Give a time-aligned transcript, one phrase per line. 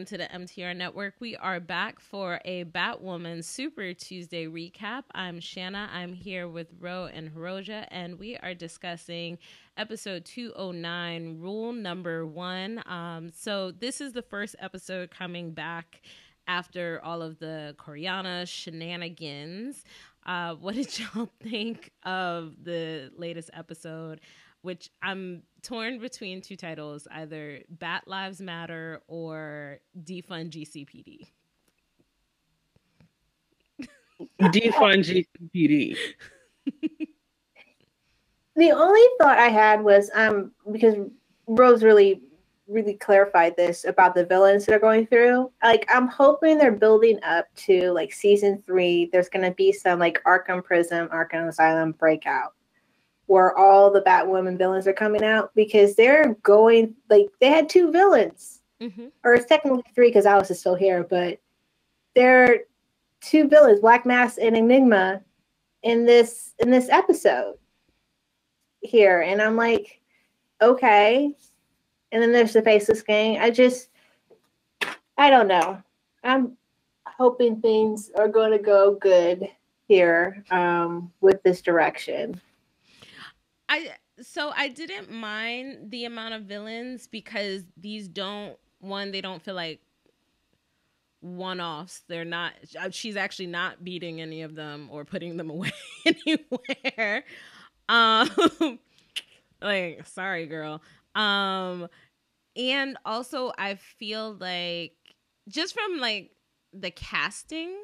[0.00, 1.16] Welcome to the MTR Network.
[1.20, 5.02] We are back for a Batwoman Super Tuesday recap.
[5.12, 5.90] I'm Shanna.
[5.92, 9.36] I'm here with Ro and Hiroja, and we are discussing
[9.76, 12.82] episode 209, rule number one.
[12.86, 16.00] Um, so, this is the first episode coming back
[16.48, 19.84] after all of the Coryana shenanigans.
[20.24, 24.22] Uh, what did y'all think of the latest episode?
[24.62, 31.26] Which I'm torn between two titles either Bat Lives Matter or Defund GCPD.
[34.40, 35.96] Defund GCPD.
[38.56, 40.94] the only thought I had was um because
[41.46, 42.22] Rose really
[42.68, 45.50] really clarified this about the villains that are going through.
[45.62, 49.10] Like I'm hoping they're building up to like season three.
[49.12, 52.54] There's gonna be some like Arkham Prison, Arkham Asylum breakout
[53.30, 57.92] where all the Batwoman villains are coming out because they're going like they had two
[57.92, 59.06] villains, mm-hmm.
[59.22, 61.38] or it's technically three because Alice is still here, but
[62.16, 62.62] they're
[63.20, 65.22] two villains, Black Mask and Enigma,
[65.84, 67.54] in this in this episode
[68.80, 70.00] here, and I'm like,
[70.60, 71.32] okay.
[72.10, 73.38] And then there's the Faceless Gang.
[73.38, 73.90] I just,
[75.16, 75.80] I don't know.
[76.24, 76.56] I'm
[77.06, 79.48] hoping things are going to go good
[79.86, 82.40] here um, with this direction.
[83.70, 89.40] I so I didn't mind the amount of villains because these don't one they don't
[89.42, 89.80] feel like
[91.20, 92.02] one-offs.
[92.08, 95.72] They're not uh, she's actually not beating any of them or putting them away
[96.04, 97.24] anywhere.
[97.88, 98.28] Um
[99.62, 100.82] like sorry girl.
[101.14, 101.88] Um
[102.56, 104.94] and also I feel like
[105.48, 106.32] just from like
[106.72, 107.76] the casting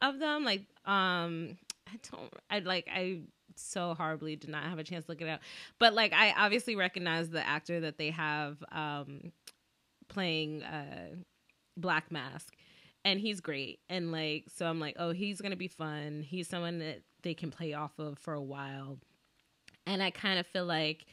[0.00, 1.56] of them like um
[1.88, 3.22] I don't I like I
[3.58, 5.40] so horribly did not have a chance to look it up.
[5.78, 9.32] But like I obviously recognize the actor that they have um
[10.08, 11.16] playing uh
[11.76, 12.54] Black Mask
[13.04, 13.80] and he's great.
[13.88, 16.22] And like so I'm like, "Oh, he's going to be fun.
[16.22, 18.98] He's someone that they can play off of for a while."
[19.86, 21.06] And I kind of feel like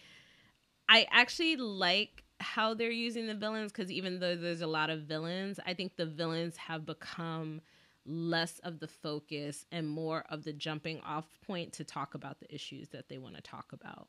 [0.90, 5.02] I actually like how they're using the villains because even though there's a lot of
[5.02, 7.62] villains, I think the villains have become
[8.06, 12.54] less of the focus and more of the jumping off point to talk about the
[12.54, 14.08] issues that they want to talk about.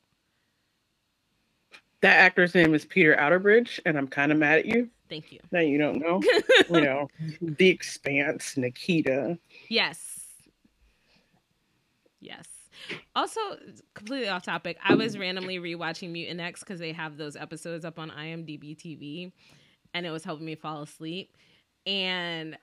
[2.02, 4.90] That actor's name is Peter Outerbridge, and I'm kind of mad at you.
[5.08, 5.40] Thank you.
[5.50, 6.20] That you don't know.
[6.70, 7.08] you know,
[7.40, 9.38] The Expanse, Nikita.
[9.68, 10.20] Yes.
[12.20, 12.46] Yes.
[13.14, 13.40] Also,
[13.94, 17.98] completely off topic, I was randomly rewatching Mutant X because they have those episodes up
[17.98, 19.32] on IMDb TV,
[19.94, 21.36] and it was helping me fall asleep.
[21.86, 22.58] And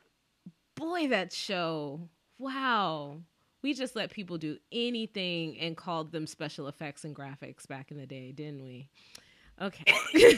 [0.75, 2.07] boy, that show.
[2.37, 3.17] Wow.
[3.61, 7.97] We just let people do anything and called them special effects and graphics back in
[7.97, 8.89] the day, didn't we?
[9.61, 9.83] Okay.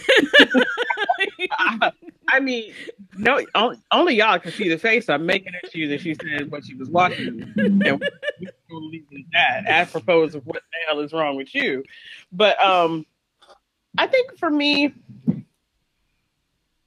[2.30, 2.74] I mean,
[3.18, 3.42] no,
[3.92, 6.76] only y'all can see the face I'm making at you that she said what she
[6.76, 7.52] was watching.
[7.56, 7.82] And
[8.70, 11.84] we'll leave it at that, apropos of what the hell is wrong with you.
[12.32, 13.06] But um,
[13.98, 14.94] I think for me,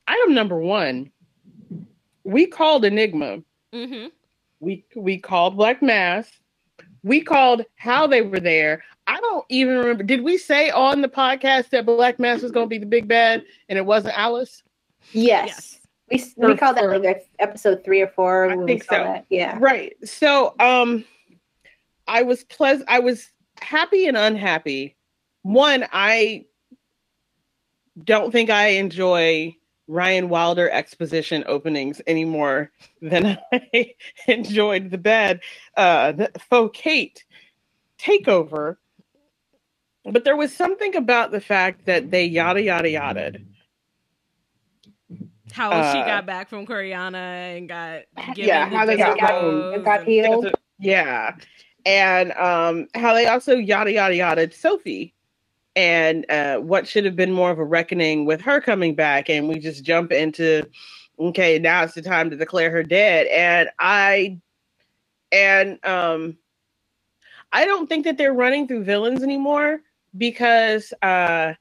[0.06, 1.10] item number one
[2.28, 3.38] we called Enigma.
[3.74, 4.08] Mm-hmm.
[4.60, 6.30] We we called Black Mask.
[7.02, 8.84] We called how they were there.
[9.06, 10.02] I don't even remember.
[10.02, 13.08] Did we say on the podcast that Black Mask was going to be the big
[13.08, 14.62] bad and it wasn't Alice?
[15.12, 15.78] Yes.
[16.10, 16.34] yes.
[16.36, 18.50] We, we called that like episode three or four.
[18.50, 18.90] I think so.
[18.90, 19.24] That.
[19.30, 19.56] Yeah.
[19.58, 19.96] Right.
[20.04, 21.04] So um
[22.06, 23.26] I was pleasant I was
[23.62, 24.96] happy and unhappy.
[25.42, 26.44] One, I
[28.04, 29.56] don't think I enjoy
[29.88, 33.94] Ryan Wilder exposition openings anymore than I
[34.28, 35.40] enjoyed the bad
[35.76, 37.24] uh the faux Kate
[37.98, 38.76] takeover.
[40.04, 43.32] But there was something about the fact that they yada yada yada.
[45.52, 48.02] How uh, she got back from Coryana and got
[48.36, 50.52] yeah, how they got, got, got healed.
[50.78, 51.34] Yeah.
[51.86, 55.14] And um how they also yada yada yada Sophie
[55.78, 59.48] and uh, what should have been more of a reckoning with her coming back, and
[59.48, 60.68] we just jump into
[61.20, 64.40] okay, now it's the time to declare her dead, and I
[65.30, 66.36] and um
[67.52, 69.80] I don't think that they're running through villains anymore
[70.16, 71.54] because uh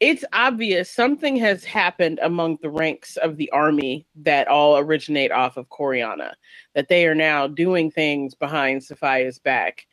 [0.00, 5.58] it's obvious something has happened among the ranks of the army that all originate off
[5.58, 6.32] of Coryana,
[6.74, 9.87] that they are now doing things behind Safiyah's back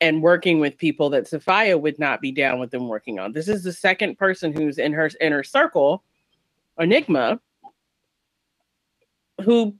[0.00, 3.32] and working with people that Safiyah would not be down with them working on.
[3.32, 6.02] This is the second person who's in her inner circle,
[6.78, 7.40] Enigma,
[9.42, 9.74] who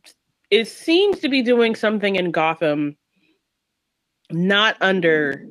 [0.51, 2.97] is seems to be doing something in Gotham
[4.31, 5.47] not under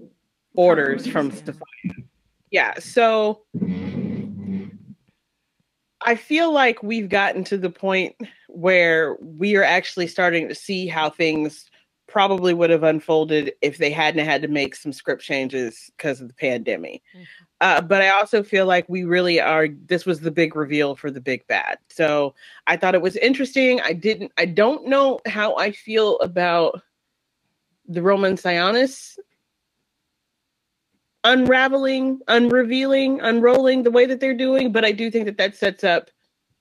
[0.56, 2.06] orders from Safiyah.
[2.52, 3.44] Yeah, so
[6.02, 8.16] I feel like we've gotten to the point
[8.48, 11.70] where we are actually starting to see how things
[12.08, 16.28] probably would have unfolded if they hadn't had to make some script changes because of
[16.28, 17.02] the pandemic.
[17.16, 17.24] Mm-hmm.
[17.62, 19.68] Uh, but I also feel like we really are.
[19.68, 21.78] This was the big reveal for the big bad.
[21.90, 22.36] So
[22.68, 23.80] I thought it was interesting.
[23.82, 24.32] I didn't.
[24.38, 26.82] I don't know how I feel about
[27.88, 29.18] the Roman Sionis
[31.24, 34.72] unraveling, unrevealing, unrolling the way that they're doing.
[34.72, 36.10] But I do think that that sets up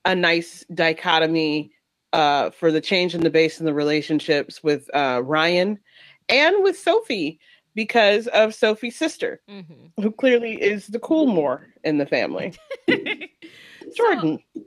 [0.04, 1.72] a nice dichotomy
[2.12, 5.78] uh, for the change in the base and the relationships with uh, Ryan
[6.28, 7.40] and with Sophie
[7.74, 10.02] because of Sophie's sister, mm-hmm.
[10.02, 12.54] who clearly is the cool more in the family.
[13.96, 14.38] Jordan.
[14.54, 14.62] So,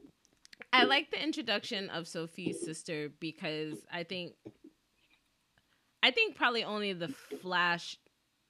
[0.74, 4.34] I like the introduction of Sophie's sister because I think
[6.04, 7.08] I think probably only the
[7.42, 7.98] Flash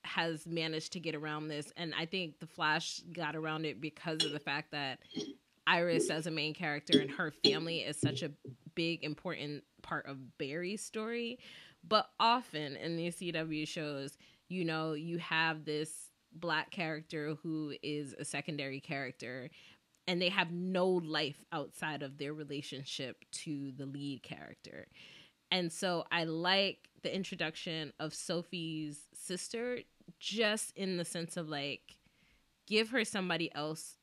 [0.02, 4.24] has managed to get around this and I think the Flash got around it because
[4.24, 4.98] of the fact that
[5.66, 8.30] Iris as a main character and her family is such a
[8.76, 11.40] big important part of Barry's story.
[11.82, 14.16] But often in these CW shows,
[14.48, 19.50] you know, you have this black character who is a secondary character
[20.06, 24.86] and they have no life outside of their relationship to the lead character.
[25.50, 29.80] And so I like the introduction of Sophie's sister
[30.20, 31.96] just in the sense of like
[32.66, 33.96] give her somebody else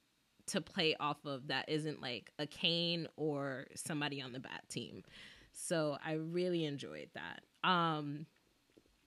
[0.48, 5.04] to play off of that isn't like a Kane or somebody on the bat team.
[5.52, 7.42] So I really enjoyed that.
[7.68, 8.26] Um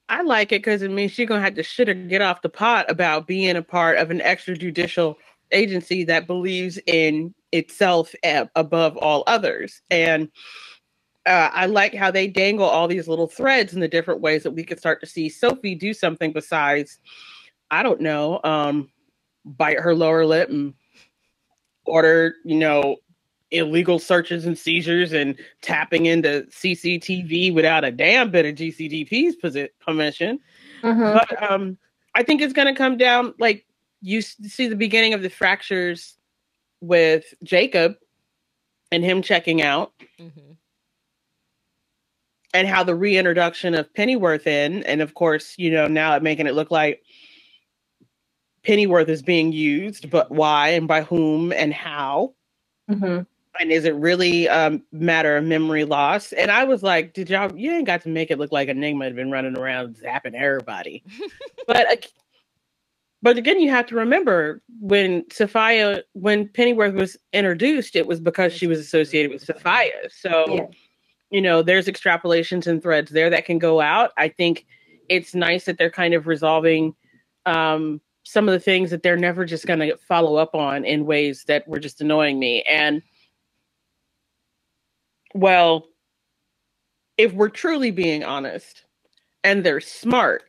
[0.09, 2.49] I like it because it means she's gonna have to shit or get off the
[2.49, 5.15] pot about being a part of an extrajudicial
[5.51, 8.13] agency that believes in itself
[8.55, 9.81] above all others.
[9.89, 10.29] And
[11.25, 14.51] uh, I like how they dangle all these little threads in the different ways that
[14.51, 16.99] we could start to see Sophie do something besides,
[17.69, 18.89] I don't know, um,
[19.43, 20.73] bite her lower lip and
[21.87, 22.97] order, you know,
[23.51, 29.35] illegal searches and seizures and tapping into CCTV without a damn bit of GCPD's
[29.79, 30.39] permission.
[30.83, 31.01] Mm-hmm.
[31.01, 31.77] But um,
[32.15, 33.65] I think it's going to come down like
[34.01, 36.17] you see the beginning of the fractures
[36.81, 37.95] with Jacob
[38.91, 39.93] and him checking out.
[40.19, 40.53] Mm-hmm.
[42.53, 46.47] And how the reintroduction of Pennyworth in, and of course, you know, now it making
[46.47, 47.03] it look like
[48.67, 52.33] Pennyworth is being used, but why and by whom and how?
[52.91, 53.21] Mm-hmm.
[53.59, 56.33] And is it really a um, matter of memory loss?
[56.33, 59.05] And I was like, did y'all, you ain't got to make it look like Enigma
[59.05, 61.01] had been running around zapping everybody.
[61.67, 62.07] but, uh,
[63.21, 68.51] but again, you have to remember when Safiyah, when Pennyworth was introduced, it was because
[68.51, 70.11] she was associated with Safiyah.
[70.11, 70.65] So, yeah.
[71.31, 74.11] you know, there's extrapolations and threads there that can go out.
[74.17, 74.65] I think
[75.07, 76.95] it's nice that they're kind of resolving
[77.45, 81.05] um, some of the things that they're never just going to follow up on in
[81.05, 82.61] ways that were just annoying me.
[82.63, 83.01] And
[85.33, 85.87] well,
[87.17, 88.83] if we're truly being honest
[89.45, 90.43] and they're smart,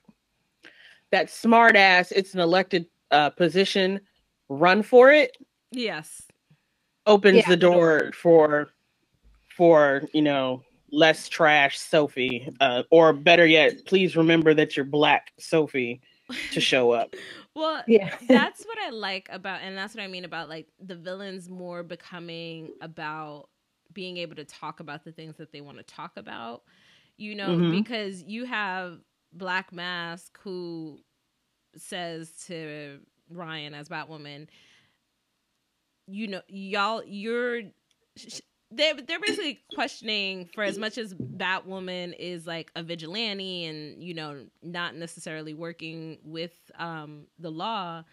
[1.13, 4.01] that smart ass, it's an elected uh, position,
[4.49, 5.37] run for it.
[5.71, 6.23] Yes.
[7.07, 7.49] Opens yeah.
[7.49, 8.71] the door for,
[9.57, 15.33] for, you know, less trash Sophie, uh, or better yet, please remember that you're black
[15.39, 16.01] Sophie
[16.51, 17.15] to show up.
[17.59, 18.15] well, yeah.
[18.29, 21.83] that's what I like about, and that's what I mean about like the villains more
[21.83, 23.49] becoming about
[23.93, 26.63] being able to talk about the things that they want to talk about.
[27.17, 27.73] You know, mm-hmm.
[27.73, 29.01] because you have
[29.33, 31.01] Black Mask who
[31.77, 33.01] says to
[33.31, 34.47] Ryan as Batwoman,
[36.07, 37.63] you know, y'all, you're
[38.71, 44.13] they're they're basically questioning for as much as Batwoman is like a vigilante and you
[44.13, 48.05] know not necessarily working with um the law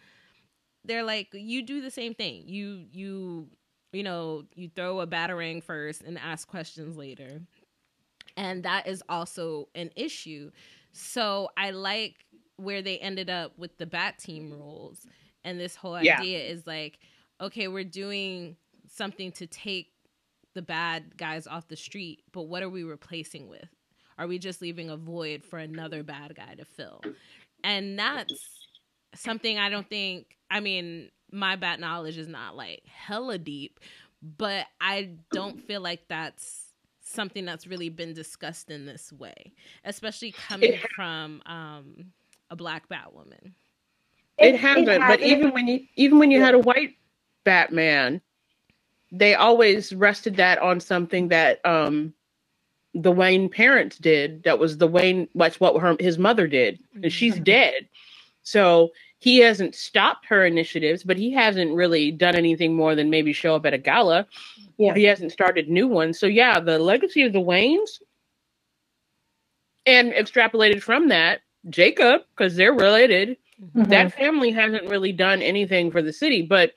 [0.85, 2.43] they're like you do the same thing.
[2.45, 3.47] You you
[3.91, 7.41] you know you throw a battering first and ask questions later.
[8.37, 10.51] And that is also an issue.
[10.91, 12.25] So I like
[12.57, 15.05] where they ended up with the bat team rules
[15.43, 16.51] and this whole idea yeah.
[16.51, 16.99] is like
[17.41, 18.55] okay we're doing
[18.87, 19.91] something to take
[20.55, 23.69] the bad guys off the street, but what are we replacing with?
[24.17, 27.01] Are we just leaving a void for another bad guy to fill?
[27.63, 28.33] And that's
[29.13, 33.79] something I don't think, I mean, my bat knowledge is not like hella deep,
[34.21, 36.71] but I don't feel like that's
[37.01, 42.05] something that's really been discussed in this way, especially coming from um,
[42.49, 43.53] a black Batwoman.
[44.37, 46.45] It, it hasn't, it but even when you even when you yeah.
[46.45, 46.95] had a white
[47.43, 48.21] Batman,
[49.17, 52.13] they always rested that on something that um
[52.93, 54.43] the Wayne parents did.
[54.43, 57.43] That was the Wayne, that's what her, his mother did, and she's mm-hmm.
[57.43, 57.89] dead.
[58.43, 63.33] So he hasn't stopped her initiatives, but he hasn't really done anything more than maybe
[63.33, 64.27] show up at a gala.
[64.77, 64.93] Yeah.
[64.93, 66.19] He hasn't started new ones.
[66.19, 68.01] So yeah, the legacy of the Waynes
[69.85, 73.89] and extrapolated from that, Jacob, because they're related, Mhm.
[73.89, 76.41] that family hasn't really done anything for the city.
[76.41, 76.73] But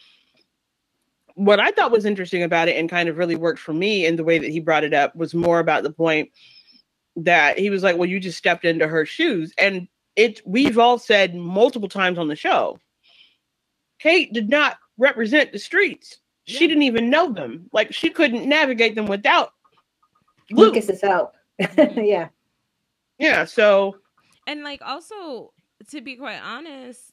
[1.38, 4.16] what I thought was interesting about it and kind of really worked for me in
[4.16, 6.30] the way that he brought it up was more about the point
[7.14, 9.54] that he was like, Well, you just stepped into her shoes.
[9.56, 12.80] And it we've all said multiple times on the show.
[14.00, 16.18] Kate did not represent the streets.
[16.44, 17.68] She didn't even know them.
[17.72, 19.52] Like she couldn't navigate them without
[20.50, 20.74] Luke.
[20.74, 21.34] Lucas's help.
[21.60, 22.00] Mm-hmm.
[22.04, 22.28] yeah.
[23.18, 23.96] Yeah, so
[24.48, 25.52] And like also
[25.90, 27.12] to be quite honest,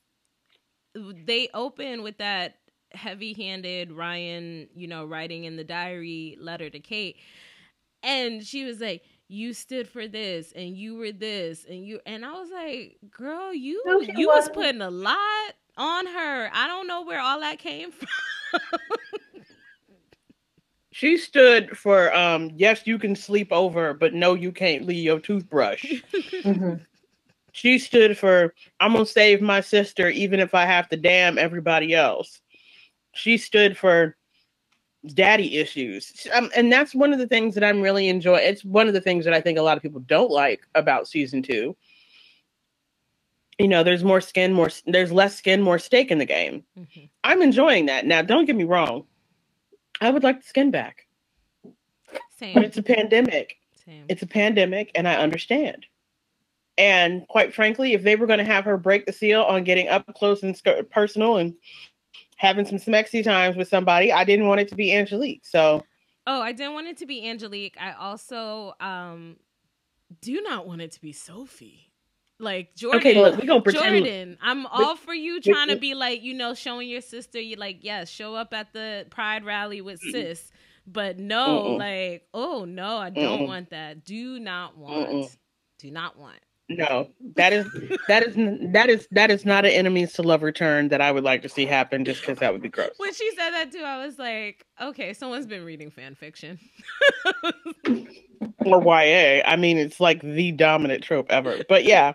[0.96, 2.56] they open with that
[2.96, 7.18] heavy-handed Ryan, you know, writing in the diary letter to Kate.
[8.04, 12.26] And she was like, "You stood for this and you were this and you and
[12.26, 14.50] I was like, "Girl, you No, you was wasn't.
[14.50, 16.50] putting a lot on her.
[16.54, 18.10] I don't know where all that came from."
[20.92, 25.20] she stood for um yes, you can sleep over, but no, you can't leave your
[25.20, 26.02] toothbrush.
[26.46, 26.86] Mhm.
[27.52, 31.94] she stood for I'm gonna save my sister even if I have to damn everybody
[31.94, 32.42] else.
[33.16, 34.16] She stood for
[35.14, 38.44] daddy issues, um, and that's one of the things that I'm really enjoying.
[38.44, 41.08] It's one of the things that I think a lot of people don't like about
[41.08, 41.76] season two.
[43.58, 46.64] You know, there's more skin, more there's less skin, more stake in the game.
[46.78, 47.10] Mhm.
[47.24, 48.06] I'm enjoying that.
[48.06, 49.06] Now, don't get me wrong.
[50.02, 51.08] I would like the skin back,
[51.64, 52.58] but Same.
[52.58, 54.06] it's a pandemic Same.
[54.10, 55.86] it's a pandemic and I understand.
[56.78, 59.88] And quite frankly, if they were going to have her break the seal on getting
[59.88, 61.54] up close and sc- personal and
[62.46, 65.46] having some smexy times with somebody, I didn't want it to be Angelique.
[65.46, 65.84] So
[66.28, 67.78] Oh, I didn't want it to be Angelique.
[67.80, 69.38] I also um
[70.22, 71.92] do not want it to be Sophie.
[72.40, 73.00] Like Jordan.
[73.00, 74.06] okay, look, we're gonna pretend.
[74.06, 77.56] Jordan, I'm all for you trying to be like, you know, showing your sister you
[77.56, 80.52] like, yes, show up at the pride rally with sis.
[80.86, 81.80] But no, Mm-mm.
[81.80, 83.48] like, oh no, I don't Mm-mm.
[83.48, 84.04] want that.
[84.06, 85.10] Do not want.
[85.10, 85.38] Mm-mm.
[85.80, 86.40] Do not want.
[86.68, 87.68] No, that is
[88.08, 88.36] that is
[88.74, 91.50] that is that is not an enemies to lover turn that I would like to
[91.50, 92.04] see happen.
[92.04, 92.90] Just because that would be gross.
[92.98, 96.60] When she said that too, I was like, okay, someone's been reading fan fiction.
[98.66, 99.44] or YA.
[99.46, 101.60] I mean, it's like the dominant trope ever.
[101.70, 102.14] But yeah,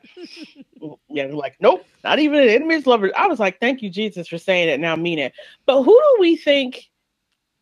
[1.08, 3.12] yeah, like, nope, not even an enemies lover.
[3.16, 4.80] I was like, thank you, Jesus, for saying it.
[4.80, 5.32] Now mean it.
[5.64, 6.86] But who do we think?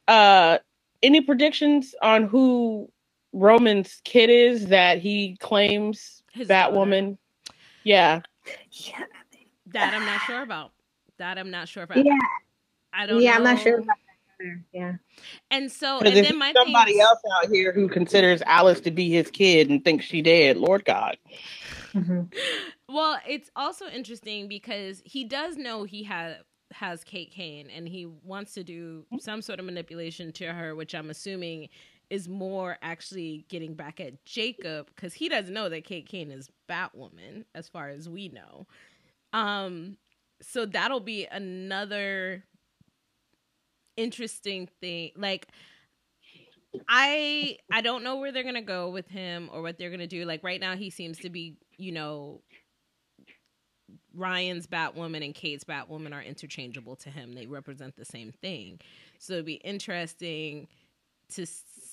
[0.07, 0.59] Uh,
[1.03, 2.91] any predictions on who
[3.33, 7.19] Roman's kid is that he claims His Batwoman?
[7.85, 8.23] Yeah,
[8.73, 9.05] Yeah.
[9.67, 10.73] That I'm not sure about.
[11.19, 11.99] That I'm not sure about.
[11.99, 12.17] Yeah.
[12.93, 13.37] I don't Yeah, know.
[13.39, 13.87] I'm not sure about
[14.41, 14.63] that.
[14.73, 14.93] Yeah.
[15.51, 18.81] And so, because and if then my somebody thing, else out here who considers Alice
[18.83, 21.19] to be his kid and thinks she dead, Lord God.
[21.95, 22.33] Mhm.
[22.89, 26.37] Well, it's also interesting because he does know he has
[26.73, 30.95] has Kate Kane, and he wants to do some sort of manipulation to her, which
[30.95, 31.69] I'm assuming
[32.11, 36.51] is more actually getting back at Jacob because he doesn't know that Kate Kane is
[36.69, 38.67] Batwoman, as far as we know.
[39.33, 39.97] Um,
[40.41, 42.45] so that'll be another
[43.97, 45.11] interesting thing.
[45.17, 45.49] Like,
[46.89, 50.25] I I don't know where they're gonna go with him or what they're gonna do.
[50.25, 52.43] Like right now, he seems to be, you know,
[54.15, 57.33] Ryan's Batwoman and Kate's Batwoman are interchangeable to him.
[57.33, 58.81] They represent the same thing.
[59.19, 60.69] So it'd be interesting
[61.35, 61.47] to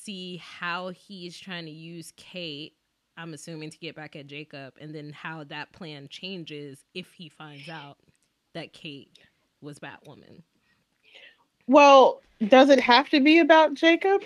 [0.05, 2.73] see how he's trying to use Kate.
[3.17, 7.29] I'm assuming to get back at Jacob, and then how that plan changes if he
[7.29, 7.97] finds out
[8.53, 9.19] that Kate
[9.61, 10.43] was Batwoman.
[11.67, 14.21] Well, does it have to be about Jacob?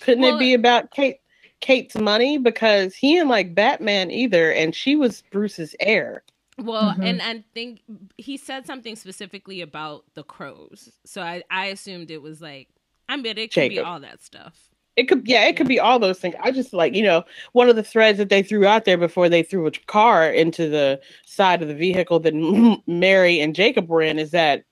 [0.00, 1.20] Couldn't Well, it be about Kate
[1.60, 2.36] Kate's money?
[2.36, 6.22] Because he didn't like Batman either, and she was Bruce's heir.
[6.58, 7.04] Well, Mhm.
[7.04, 7.82] and I think
[8.18, 10.90] he said something specifically about the crows.
[11.04, 12.68] So I, I assumed it was like,
[13.08, 14.70] I mean, it could be all that stuff.
[14.96, 16.34] It could, yeah, it could be all those things.
[16.42, 17.22] I just like, you know,
[17.52, 20.68] one of the threads that they threw out there before they threw a car into
[20.70, 22.34] the side of the vehicle that
[22.86, 24.64] Mary and Jacob were in is that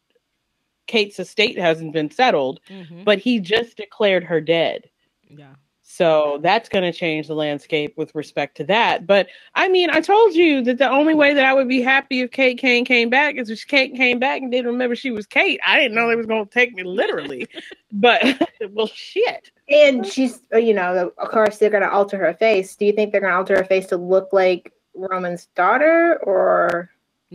[0.87, 3.05] Kate's estate hasn't been settled, Mm-hmm.
[3.05, 4.89] but he just declared her dead.
[5.29, 5.55] Yeah.
[5.87, 9.07] So that's going to change the landscape with respect to that.
[9.07, 12.23] But I mean, I told you that the only way that I would be happy
[12.23, 15.27] if Kate Kane came back is if Kate came back and didn't remember she was
[15.27, 15.61] Kate.
[15.65, 17.47] I didn't know they was going to take me literally.
[17.93, 18.23] but,
[18.71, 19.51] well, shit.
[19.69, 22.75] And she's, uh, you know, of course, they're going to alter her face.
[22.75, 26.91] Do you think they're going to alter her face to look like Roman's daughter or,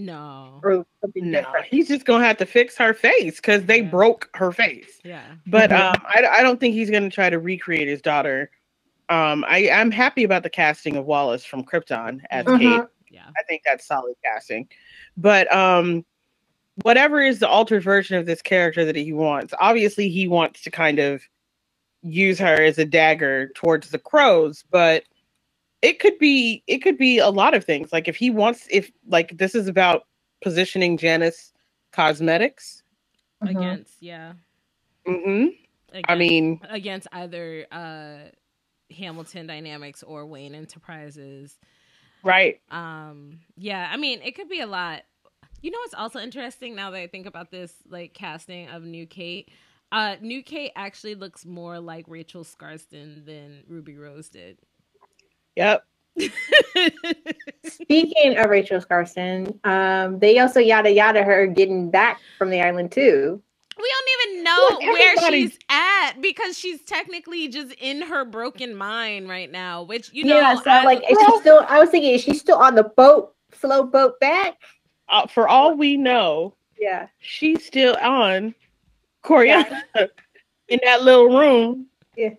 [0.06, 0.60] No.
[0.63, 1.65] or something No, different?
[1.68, 3.89] he's just going to have to fix her face because they Yeah.
[3.89, 5.00] broke her face.
[5.03, 5.24] Yeah.
[5.48, 5.96] But Mhm.
[5.96, 8.51] um, I, I don't think he's going to try to recreate his daughter.
[9.10, 12.60] Um, I, I'm happy about the casting of Wallis from Krypton as Mhm.
[12.60, 12.82] Kate.
[13.12, 13.25] Yeah.
[13.38, 14.68] I think that's solid casting.
[15.18, 16.06] But um
[16.84, 19.53] whatever is the altered version of this character that he wants.
[19.60, 21.22] Obviously, he wants to kind of
[22.03, 25.03] use her as a dagger towards the crows, but
[25.81, 27.91] it could be it could be a lot of things.
[27.93, 30.07] Like if he wants if like this is about
[30.41, 31.53] positioning Janus
[31.91, 32.83] cosmetics
[33.43, 33.50] Mhm.
[33.51, 34.33] against yeah.
[35.05, 35.48] hmm
[36.07, 38.29] I mean, against either uh
[38.95, 41.59] Hamilton Dynamics or Wayne Enterprises.
[42.24, 42.59] right.
[42.71, 45.03] Um yeah, I mean it could be a lot.
[45.62, 49.07] You know what's also interesting now that I think about this like casting of New
[49.07, 49.50] Kate?
[49.91, 54.59] Uh New Kate actually looks more like Rachel Skarsten than Ruby Rose did.
[55.60, 55.84] Yep.
[57.66, 62.94] Speaking of Rachel Skarsten, um, they also yada yada her getting back from the island
[62.94, 63.42] too.
[63.78, 68.74] We don't even know Look, where she's at because she's technically just in her broken
[68.74, 71.66] mind right now, which you know yeah, so I- like, is she still?
[71.68, 74.56] I was thinking, is she still on the boat, float boat back?
[75.10, 78.56] Uh, for all we know, Yeah, she's still on
[79.25, 79.82] Coryana
[80.70, 81.88] in that little room.
[82.16, 82.36] Yeah.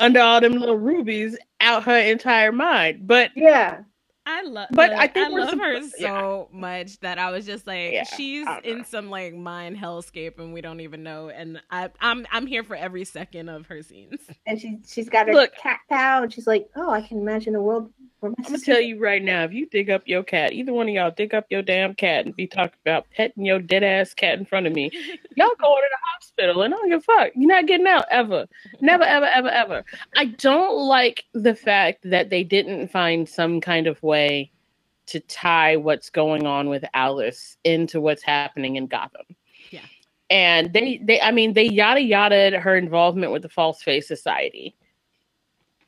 [0.00, 3.06] Under all them little rubies out her entire mind.
[3.06, 3.82] But yeah.
[4.26, 7.30] I love, But but I I, think we're love her suppo- so much that I
[7.30, 11.30] was just like, Yeah, she's in some like mind hellscape, and we don't even know.
[11.30, 14.20] And I, I'm, I'm here for every second of her scenes.
[14.46, 15.54] And she she's got her Look.
[15.54, 18.58] cat pal, and she's like, oh, I can imagine a world where my I'm gonna
[18.58, 21.34] tell you right now, if you dig up your cat, either one of y'all dig
[21.34, 24.66] up your damn cat and be talking about petting your dead ass cat in front
[24.66, 24.90] of me,
[25.36, 27.32] y'all going to the hospital and I don't give a fuck.
[27.36, 28.46] You're not getting out ever.
[28.80, 29.84] Never, ever, ever, ever.
[30.16, 34.50] I don't like the fact that they didn't find some kind of way
[35.06, 39.24] to tie what's going on with Alice into what's happening in Gotham.
[39.70, 39.80] Yeah.
[40.28, 44.76] And they, they, I mean, they yada yada her involvement with the False Face Society,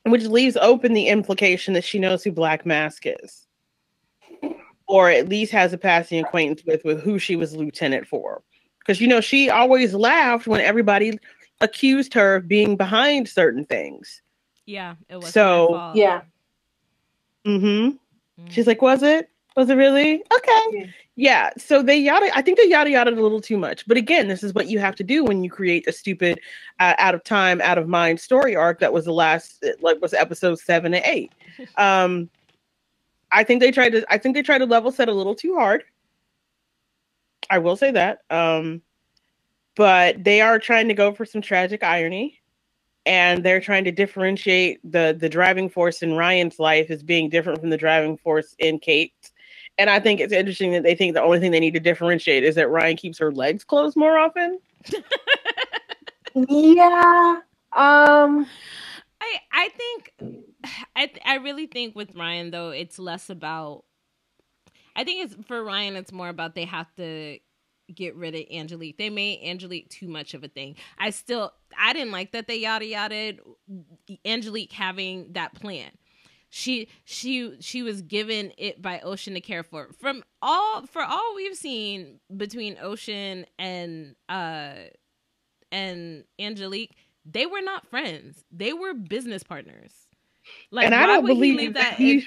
[0.05, 3.47] which leaves open the implication that she knows who Black Mask is,
[4.87, 8.43] or at least has a passing acquaintance with with who she was lieutenant for.
[8.79, 11.19] Because you know she always laughed when everybody
[11.61, 14.23] accused her of being behind certain things.
[14.67, 16.23] Yeah, it was So- Yeah.
[17.47, 17.97] Mm-hmm.
[18.45, 18.51] Mm.
[18.51, 19.29] She's like, was it?
[19.57, 20.15] Was it really?
[20.15, 20.61] Okay.
[20.73, 20.87] Yeah.
[21.21, 21.51] Yeah.
[21.59, 22.31] So they yada.
[22.35, 23.87] I think they yada yada a little too much.
[23.87, 26.41] But again, this is what you have to do when you create a stupid,
[26.79, 30.15] uh, out of time, out of mind story arc that was the last, like, was
[30.15, 31.33] episode seven and eight.
[31.77, 32.31] Um,
[33.33, 34.05] I think they tried to.
[34.09, 35.85] I think they tried to level set a little too hard.
[37.51, 38.21] I will say that.
[38.31, 38.81] Um,
[39.77, 42.41] but they are trying to go for some tragic irony
[43.05, 47.61] and they're trying to differentiate the the driving force in Ryan's life as being different
[47.61, 49.20] from the driving force in Kate's.
[49.81, 52.45] And I think it's interesting that they think the only thing they need to differentiate
[52.45, 54.61] is that Ryan keeps her legs closed more often.
[56.35, 57.41] Yeah.
[57.73, 58.47] Um.
[59.21, 60.13] I I think
[60.97, 63.85] I th- I really think with Ryan though it's less about
[64.97, 67.39] I think it's for Ryan it's more about they have to
[67.95, 68.99] get rid of Angelique.
[68.99, 70.77] They made Angelique too much of a thing.
[70.99, 73.35] I still I didn't like that they yada yada
[74.25, 75.91] Angelique having that plan.
[76.53, 79.91] She she she was given it by Ocean to care for.
[80.01, 84.73] From all for all we've seen between Ocean and uh
[85.73, 88.45] and Angelique, they were not friends.
[88.51, 89.93] They were business partners.
[90.73, 91.95] Like, and I why don't would he believe that that.
[91.95, 92.27] he.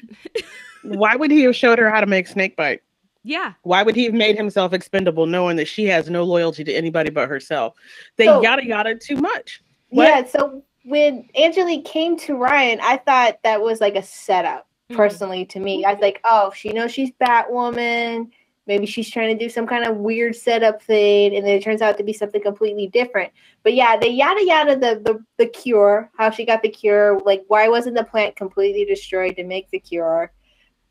[0.84, 2.82] in- why would he have showed her how to make snake bite?
[3.26, 6.74] yeah, Why would he have made himself expendable, knowing that she has no loyalty to
[6.74, 7.74] anybody but herself?
[8.18, 9.62] They So- yada yada too much.
[9.90, 10.08] What?
[10.08, 10.26] Yeah.
[10.26, 14.68] So when Angelique came to Ryan, I thought that was like a setup.
[14.92, 14.98] Mhm.
[14.98, 18.30] Personally, to me, I was like, oh, she knows she's Batwoman.
[18.66, 21.82] Maybe she's trying to do some kind of weird setup thing, and then it turns
[21.82, 23.32] out to be something completely different.
[23.64, 27.44] But yeah, they yada yada the the, the cure, how she got the cure, like
[27.48, 30.32] why wasn't the plant completely destroyed to make the cure?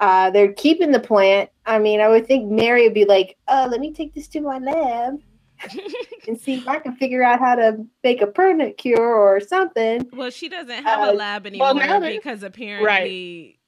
[0.01, 1.49] Uh, they're keeping the plant.
[1.65, 4.41] I mean, I would think Mary would be like, "Uh, let me take this to
[4.41, 5.21] my lab
[6.29, 10.09] and see if I can figure out how to make a permanent cure or something."
[10.13, 13.59] well, she doesn't have Uh, a lab anymore now because apparently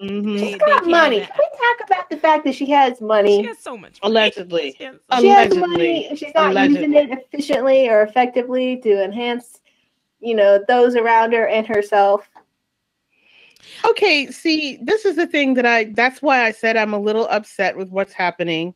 [0.00, 0.38] Mhm.
[0.38, 1.20] She's got can't money.
[1.20, 3.42] Can we talk about the fact that she has money?
[3.42, 4.14] she has so much money.
[4.14, 4.74] Allegedly.
[4.78, 5.60] She has so she has Allegedly.
[5.76, 6.86] money and she's not Allegedly.
[6.86, 9.60] using it efficiently or effectively to enhance
[10.20, 12.28] you know those around her and herself
[13.84, 17.26] Okay, see, this is the thing that I that's why I said I'm a little
[17.28, 18.74] upset with what's happening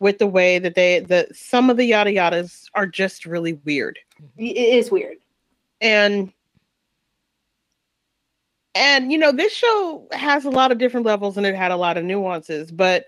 [0.00, 3.98] with the way that they that some of the yada yadas are just really weird.
[4.36, 5.16] it is weird
[5.80, 6.32] And
[8.74, 11.76] and you know, this show has a lot of different levels and it had a
[11.76, 13.06] lot of nuances, but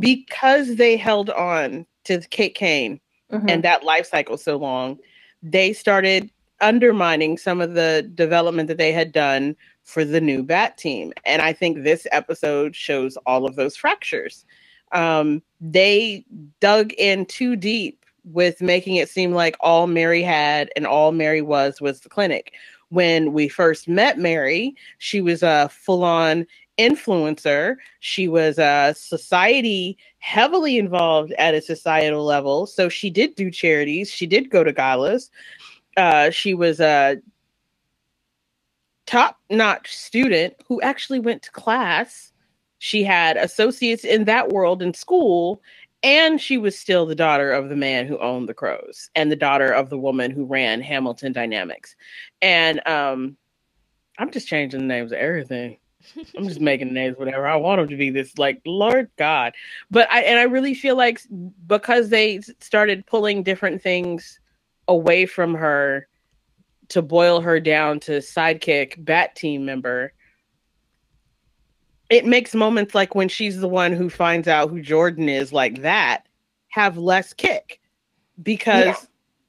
[0.00, 3.00] because they held on to Kate Kane
[3.32, 3.50] Mhm.
[3.50, 4.98] and that life cycle so long,
[5.42, 10.76] they started undermining some of the development that they had done for the new Bat
[10.78, 11.12] team.
[11.24, 14.44] And I think this episode shows all of those fractures.
[14.92, 16.24] Um, they
[16.60, 21.42] dug in too deep with making it seem like all Mary had and all Mary
[21.42, 22.52] was was the clinic.
[22.88, 26.46] When we first met Mary, she was a full on
[26.78, 27.76] influencer.
[28.00, 32.66] She was a society heavily involved at a societal level.
[32.66, 34.10] So she did do charities.
[34.10, 35.30] She did go to galas.
[35.96, 37.16] Uh, she was a
[39.06, 42.32] top notch student who actually went to class.
[42.78, 45.62] She had associates in that world in school,
[46.02, 49.36] and she was still the daughter of the man who owned the crows and the
[49.36, 51.96] daughter of the woman who ran Hamilton Dynamics.
[52.42, 53.36] And um,
[54.18, 55.78] I'm just changing the names of everything.
[56.36, 58.10] I'm just making names whatever I want them to be.
[58.10, 59.54] This like Lord God,
[59.90, 61.20] but I and I really feel like
[61.66, 64.38] because they started pulling different things
[64.88, 66.06] away from her
[66.88, 70.12] to boil her down to sidekick bat team member
[72.10, 75.82] it makes moments like when she's the one who finds out who jordan is like
[75.82, 76.26] that
[76.68, 77.80] have less kick
[78.42, 78.94] because yeah.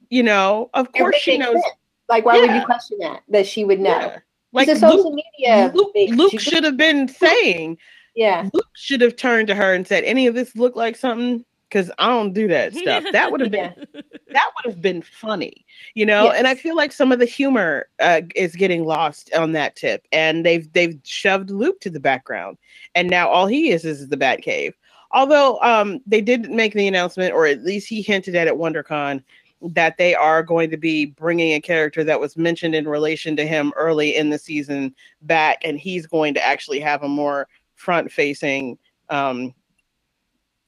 [0.09, 1.65] you know of course she knows sense.
[2.09, 2.41] like why yeah.
[2.41, 4.17] would you question that that she would know yeah.
[4.53, 7.77] like social luke, media luke, luke should have been saying
[8.15, 11.43] yeah luke should have turned to her and said any of this look like something
[11.69, 13.03] because I don't do that stuff.
[13.11, 16.25] That would have been that would have been funny, you know.
[16.25, 16.35] Yes.
[16.37, 20.07] And I feel like some of the humor uh, is getting lost on that tip,
[20.11, 22.57] and they've they've shoved Luke to the background,
[22.95, 24.73] and now all he is is the Batcave.
[25.11, 29.23] Although um, they did make the announcement, or at least he hinted at at WonderCon,
[29.61, 33.47] that they are going to be bringing a character that was mentioned in relation to
[33.47, 38.77] him early in the season back, and he's going to actually have a more front-facing
[39.09, 39.53] um,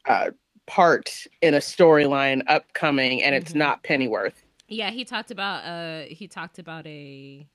[0.07, 0.31] uh,
[0.69, 3.59] part in a storyline upcoming and it's mm-hmm.
[3.59, 4.43] not Pennyworth.
[4.67, 7.47] Yeah, he talked about uh he talked about a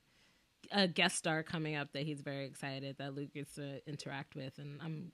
[0.71, 4.57] a guest star coming up that he's very excited that Luke gets to interact with
[4.57, 5.11] and I'm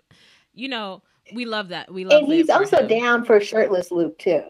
[0.54, 1.94] you know, we love that.
[1.94, 2.88] We love And he's also him.
[2.88, 4.44] down for shirtless Luke too.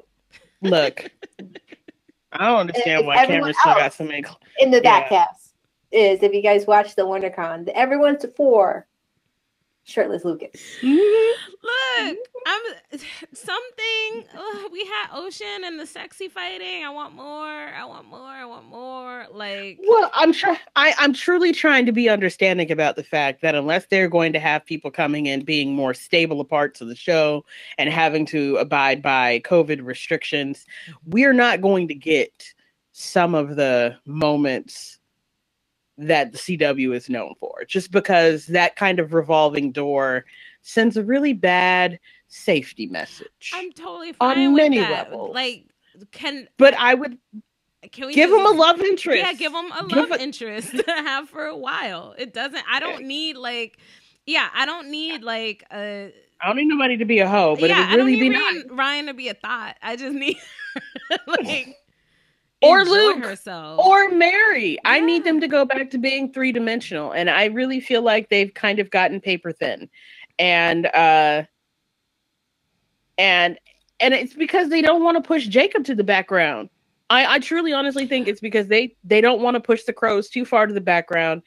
[0.61, 1.11] Look.
[2.31, 4.23] I don't understand why Cameron still got so many
[4.59, 5.53] in the back cast
[5.91, 8.87] is if you guys watch the WonderCon, everyone's for
[9.83, 10.61] shirtless Lucas.
[10.81, 11.41] Mm-hmm.
[11.63, 12.91] Look, mm-hmm.
[12.93, 12.99] I'm
[13.33, 14.69] something.
[14.71, 16.83] we had Ocean and the sexy fighting.
[16.83, 17.47] I want more.
[17.47, 18.19] I want more.
[18.19, 19.27] I want more.
[19.31, 20.57] Like, well, I'm sure.
[20.75, 24.39] I, I'm truly trying to be understanding about the fact that unless they're going to
[24.39, 27.45] have people coming in being more stable parts of the show
[27.77, 30.65] and having to abide by COVID restrictions,
[31.05, 32.53] we're not going to get
[32.93, 34.99] some of the moments
[36.07, 40.25] that the CW is known for, just because that kind of revolving door
[40.61, 43.51] sends a really bad safety message.
[43.53, 44.91] I'm totally fine on many that.
[45.11, 45.33] levels.
[45.33, 45.65] Like,
[46.11, 47.17] can but I would
[47.91, 49.19] can we give them a love interest?
[49.19, 52.13] Yeah, give them a love a- interest to have for a while.
[52.17, 52.63] It doesn't.
[52.69, 53.77] I don't need like,
[54.25, 56.13] yeah, I don't need like a.
[56.39, 58.55] I don't need nobody to be a hoe, but yeah, it would really be Ryan,
[58.55, 58.65] nice.
[58.69, 59.77] Ryan to be a thought.
[59.81, 60.37] I just need
[61.27, 61.75] like
[62.61, 63.79] or Luke herself.
[63.79, 64.73] or Mary.
[64.73, 64.79] Yeah.
[64.85, 68.29] I need them to go back to being three dimensional, and I really feel like
[68.29, 69.89] they've kind of gotten paper thin,
[70.37, 71.43] and uh,
[73.17, 73.59] and
[73.99, 76.69] and it's because they don't want to push Jacob to the background.
[77.09, 80.29] I, I truly, honestly think it's because they they don't want to push the crows
[80.29, 81.41] too far to the background,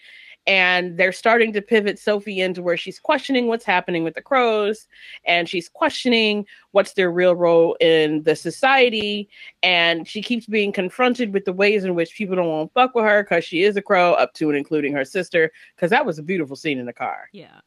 [0.46, 4.86] and they're starting to pivot Sophie into where she's questioning what's happening with the crows.
[5.24, 9.28] And she's questioning what's their real role in the society.
[9.62, 12.94] And she keeps being confronted with the ways in which people don't want to fuck
[12.94, 16.04] with her because she is a crow up to and including her sister because that
[16.04, 17.28] was a beautiful scene in the car.
[17.32, 17.60] Yeah.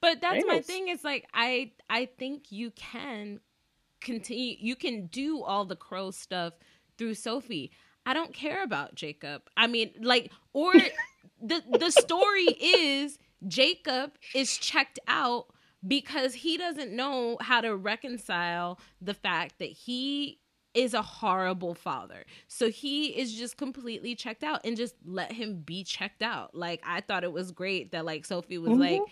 [0.00, 3.40] But that's my thing is like i i think you can
[4.00, 6.54] continue you can do all the crow stuff
[6.96, 7.70] through sophie.
[8.06, 9.42] I don't care about Jacob.
[9.56, 10.72] I mean, like, or
[11.40, 15.46] the the story is Jacob is checked out
[15.86, 20.40] because he doesn't know how to reconcile the fact that he
[20.74, 22.24] is a horrible father.
[22.48, 26.54] So he is just completely checked out and just let him be checked out.
[26.54, 28.80] Like I thought it was great that like Sophie was mm-hmm.
[28.80, 29.02] like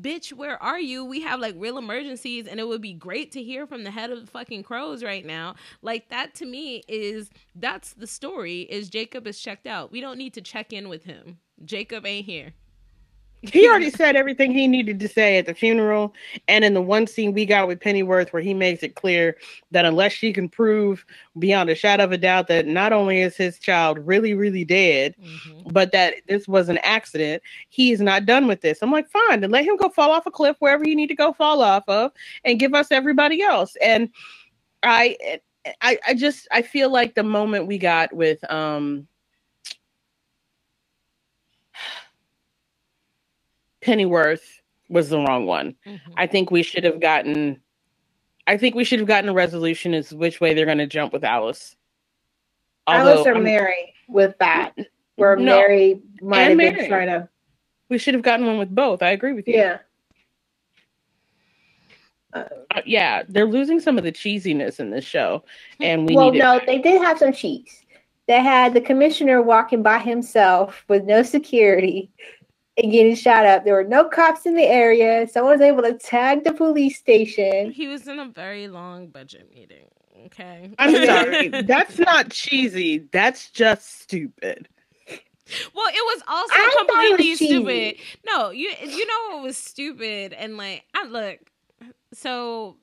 [0.00, 1.04] bitch, where are you?
[1.04, 4.10] We have like real emergencies and it would be great to hear from the head
[4.10, 5.54] of the fucking crows right now.
[5.82, 9.92] Like that to me is that's the story is Jacob is checked out.
[9.92, 11.38] We don't need to check in with him.
[11.64, 12.54] Jacob ain't here.
[13.52, 16.14] He already said everything he needed to say at the funeral
[16.48, 19.36] and in the one scene we got with pennyworth where he makes it clear
[19.70, 21.04] that unless she can prove
[21.38, 25.14] beyond a shadow of a doubt that not only is his child really really dead
[25.20, 25.68] mm-hmm.
[25.70, 29.40] but that this was an accident he is not done with this i'm like fine
[29.40, 31.84] then let him go fall off a cliff wherever you need to go fall off
[31.88, 32.12] of
[32.44, 34.08] and give us everybody else and
[34.82, 35.16] i
[35.80, 39.06] i, I just i feel like the moment we got with um
[43.84, 45.74] Pennyworth was the wrong one.
[45.86, 46.12] Mm-hmm.
[46.16, 47.60] I think we should have gotten
[48.46, 51.12] I think we should have gotten a resolution as which way they're going to jump
[51.12, 51.76] with Alice.
[52.86, 54.74] Alice or I'm, Mary with that,
[55.16, 56.76] where no, Mary might have Mary.
[56.76, 57.28] been trying to.
[57.88, 59.02] We should have gotten one with both.
[59.02, 59.54] I agree with you.
[59.54, 59.78] Yeah.
[62.34, 62.44] Uh,
[62.74, 65.44] uh, yeah, they're losing some of the cheesiness in this show,
[65.80, 66.14] and we.
[66.14, 67.84] Well, no, they did have some cheese.
[68.26, 72.10] They had the commissioner walking by himself with no security
[72.82, 73.64] getting shot up.
[73.64, 75.28] There were no cops in the area.
[75.28, 77.72] Someone was able to tag the police station.
[77.72, 79.88] He was in a very long budget meeting.
[80.26, 80.72] Okay.
[80.78, 81.50] I'm sorry.
[81.62, 83.08] That's not cheesy.
[83.12, 84.68] That's just stupid.
[85.74, 87.96] Well, it was also I completely was stupid.
[88.26, 91.40] No, you you know it was stupid and like I look
[92.14, 92.76] so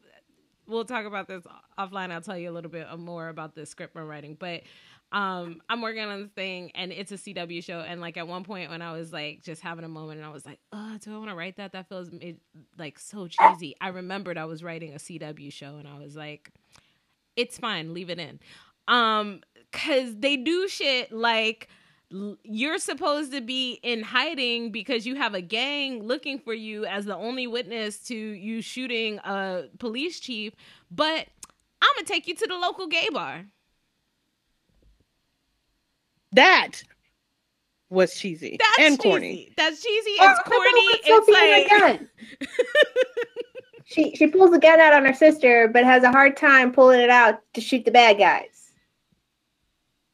[0.67, 1.43] we'll talk about this
[1.79, 2.11] offline.
[2.11, 4.63] I'll tell you a little bit more about the script I'm writing, but
[5.11, 8.43] um i'm working on the thing and it's a cw show and like at one
[8.43, 11.13] point when i was like just having a moment and i was like oh do
[11.13, 11.73] i want to write that?
[11.73, 12.09] That feels
[12.77, 13.75] like so cheesy.
[13.81, 16.51] I remembered i was writing a cw show and i was like
[17.35, 18.39] it's fine leave it in.
[18.87, 21.69] Um because they do shit like
[22.43, 27.05] you're supposed to be in hiding because you have a gang looking for you as
[27.05, 30.53] the only witness to you shooting a police chief
[30.89, 31.27] but
[31.81, 33.45] i'm gonna take you to the local gay bar
[36.33, 36.83] that
[37.89, 39.09] was cheesy That's and cheesy.
[39.09, 39.53] corny.
[39.57, 40.15] That's cheesy.
[40.19, 40.81] Oh, it's corny.
[41.03, 42.09] It's like
[43.85, 47.01] she she pulls the gun out on her sister, but has a hard time pulling
[47.01, 48.71] it out to shoot the bad guys.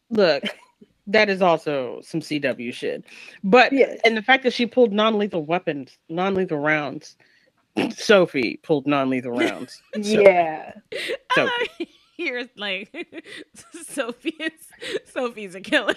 [0.10, 0.43] Look,
[1.06, 3.06] that is also some CW shit.
[3.43, 3.99] But yes.
[4.03, 7.15] and the fact that she pulled non-lethal weapons, non-lethal rounds.
[7.95, 9.82] Sophie pulled non-lethal rounds.
[9.93, 10.73] So, yeah.
[11.36, 12.91] Sophie here's like
[13.86, 14.71] Sophie's
[15.06, 15.95] Sophie's a killer.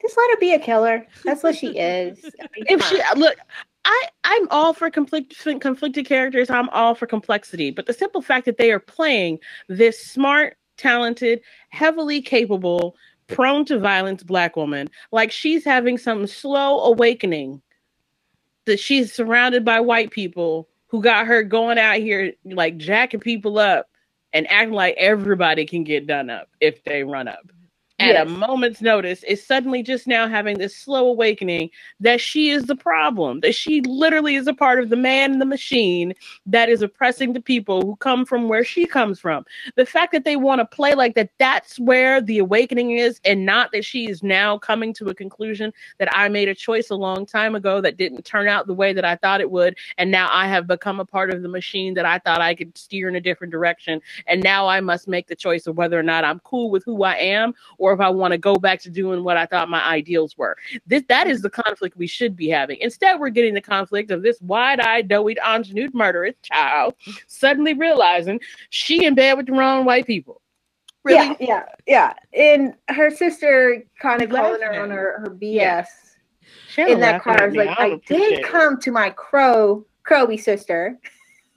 [0.00, 1.06] Just let her be a killer.
[1.24, 2.18] That's what she is.
[2.56, 3.36] if she look,
[3.84, 6.50] I I'm all for conflict conflicted characters.
[6.50, 7.70] I'm all for complexity.
[7.70, 9.38] But the simple fact that they are playing
[9.68, 12.96] this smart, talented, heavily capable,
[13.28, 17.62] prone to violence black woman, like she's having some slow awakening
[18.64, 23.58] that she's surrounded by white people who got her going out here like jacking people
[23.58, 23.88] up
[24.34, 27.40] and acting like everybody can get done up if they run up
[28.02, 28.26] at yes.
[28.26, 32.76] a moment's notice is suddenly just now having this slow awakening that she is the
[32.76, 36.14] problem, that she literally is a part of the man in the machine
[36.46, 39.44] that is oppressing the people who come from where she comes from.
[39.76, 43.46] The fact that they want to play like that, that's where the awakening is, and
[43.46, 46.96] not that she is now coming to a conclusion that I made a choice a
[46.96, 49.76] long time ago that didn't turn out the way that I thought it would.
[49.98, 52.76] And now I have become a part of the machine that I thought I could
[52.76, 54.00] steer in a different direction.
[54.26, 57.02] And now I must make the choice of whether or not I'm cool with who
[57.04, 59.82] I am or if I want to go back to doing what I thought my
[59.84, 60.56] ideals were.
[60.86, 62.78] This that is the conflict we should be having.
[62.80, 66.94] Instead, we're getting the conflict of this wide-eyed, doughy, ingenue murderous child
[67.26, 70.40] suddenly realizing she in bed with the wrong white people.
[71.04, 71.36] Really?
[71.40, 72.44] Yeah, yeah, yeah.
[72.56, 75.86] And her sister kind of calling her on her, her BS
[76.76, 76.86] yeah.
[76.86, 77.42] in that car.
[77.42, 80.98] I was like, I, I did come to my crow, crowy sister.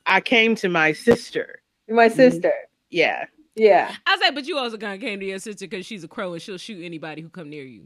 [0.06, 1.62] I came to my sister.
[1.88, 2.16] My mm-hmm.
[2.16, 2.54] sister.
[2.90, 3.26] Yeah.
[3.56, 3.96] Yeah.
[4.06, 6.08] I was like, but you also kind of came to your sister because she's a
[6.08, 7.86] crow and she'll shoot anybody who come near you.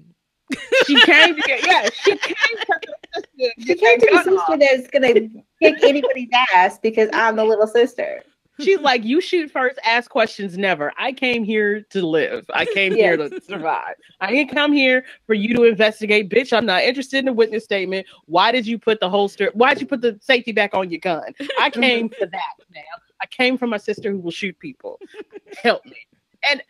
[0.87, 2.65] she came to get, yeah, she came to
[3.13, 3.53] sister.
[3.59, 5.13] She came to the sister that's gonna
[5.61, 8.23] kick anybody's ass because I'm the little sister.
[8.59, 10.91] She's like, you shoot first, ask questions never.
[10.97, 12.45] I came here to live.
[12.53, 12.99] I came yes.
[12.99, 13.95] here to survive.
[14.19, 16.51] I didn't come here for you to investigate, bitch.
[16.51, 18.05] I'm not interested in a witness statement.
[18.25, 19.51] Why did you put the holster?
[19.53, 21.33] Why did you put the safety back on your gun?
[21.59, 22.81] I came for that now.
[23.21, 24.99] I came from a sister who will shoot people.
[25.63, 26.07] Help me.
[26.49, 26.61] And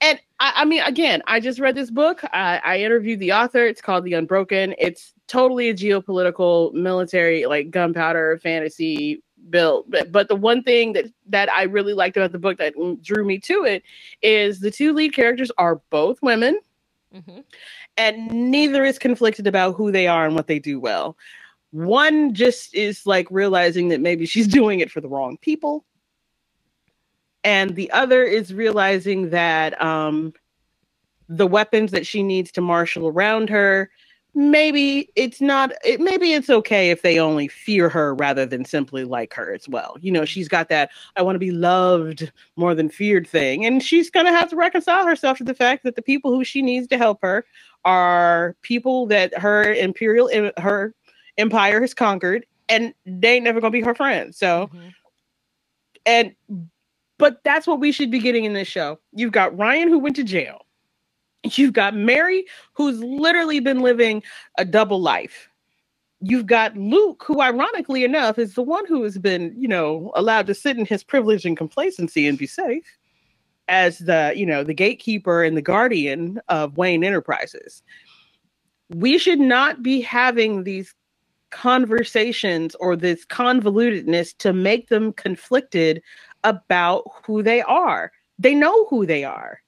[0.00, 2.22] and I, I, mean, again, I just read this book.
[2.32, 3.64] I, I interviewed the author.
[3.64, 4.74] It's called The Unbroken.
[4.78, 9.90] It's totally a geopolitical, military, like gunpowder fantasy built.
[9.90, 13.24] But, but the one thing that that I really liked about the book that drew
[13.24, 13.82] me to it
[14.22, 16.60] is the two lead characters are both women,
[17.14, 17.40] mm-hmm.
[17.96, 21.16] and neither is conflicted about who they are and what they do well.
[21.70, 25.84] One just is like realizing that maybe she's doing it for the wrong people.
[27.44, 30.34] And the other is realizing that um,
[31.28, 33.90] the weapons that she needs to marshal around her,
[34.34, 39.04] maybe it's not, it, maybe it's okay if they only fear her rather than simply
[39.04, 39.96] like her as well.
[40.00, 43.64] You know, she's got that I want to be loved more than feared thing.
[43.64, 46.44] And she's going to have to reconcile herself to the fact that the people who
[46.44, 47.46] she needs to help her
[47.84, 50.28] are people that her imperial,
[50.58, 50.94] her
[51.38, 54.36] empire has conquered and they ain't never gonna be her friends.
[54.36, 54.88] So mm-hmm.
[56.04, 56.34] and
[57.16, 58.98] but that's what we should be getting in this show.
[59.12, 60.66] You've got Ryan who went to jail.
[61.44, 64.22] You've got Mary who's literally been living
[64.58, 65.48] a double life.
[66.20, 70.46] you've got Luke, who ironically enough is the one who has been, you know, allowed
[70.48, 72.98] to sit in his privilege and complacency and be safe
[73.68, 77.82] as the, you know, the gatekeeper and the guardian of Wayne Enterprises.
[78.90, 80.94] We should not be having these
[81.50, 86.02] conversations or this convolutedness to make them conflicted
[86.44, 88.12] about who they are.
[88.38, 89.60] They know who they are.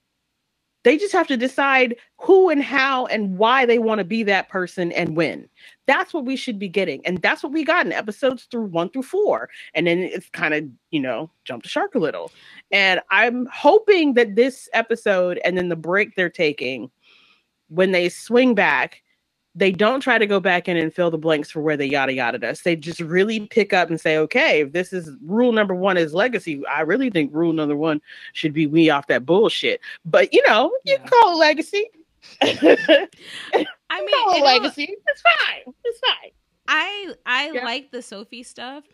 [0.82, 4.48] They just have to decide who and how and why they want to be that
[4.48, 5.46] person and when.
[5.86, 7.04] That's what we should be getting.
[7.04, 9.50] And that's what we got in episodes through one through four.
[9.74, 12.32] And then it's kind of, you know, jump the shark a little.
[12.70, 16.90] And I'm hoping that this episode and then the break they're taking
[17.68, 19.02] when they swing back
[19.54, 22.12] they don't try to go back in and fill the blanks for where they yada
[22.12, 22.62] yada us.
[22.62, 26.14] They just really pick up and say, okay, if this is rule number one is
[26.14, 28.00] legacy, I really think rule number one
[28.32, 29.80] should be we off that bullshit.
[30.04, 31.06] But you know, you yeah.
[31.06, 31.90] call it legacy.
[32.42, 33.08] I
[34.00, 34.96] mean, call legacy.
[35.06, 35.74] It's fine.
[35.84, 36.30] It's fine.
[36.68, 37.64] I I yeah.
[37.64, 38.84] like the Sophie stuff.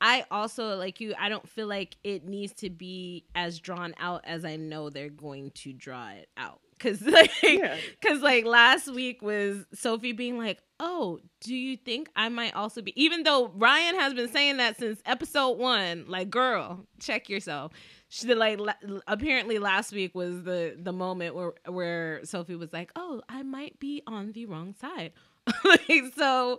[0.00, 1.14] I also like you.
[1.18, 5.10] I don't feel like it needs to be as drawn out as I know they're
[5.10, 8.24] going to draw it out because like because yeah.
[8.24, 12.92] like last week was sophie being like oh do you think i might also be
[13.02, 17.72] even though ryan has been saying that since episode one like girl check yourself
[18.08, 22.90] she like la- apparently last week was the the moment where where sophie was like
[22.96, 25.12] oh i might be on the wrong side
[25.64, 26.58] like so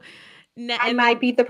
[0.79, 1.47] I might be the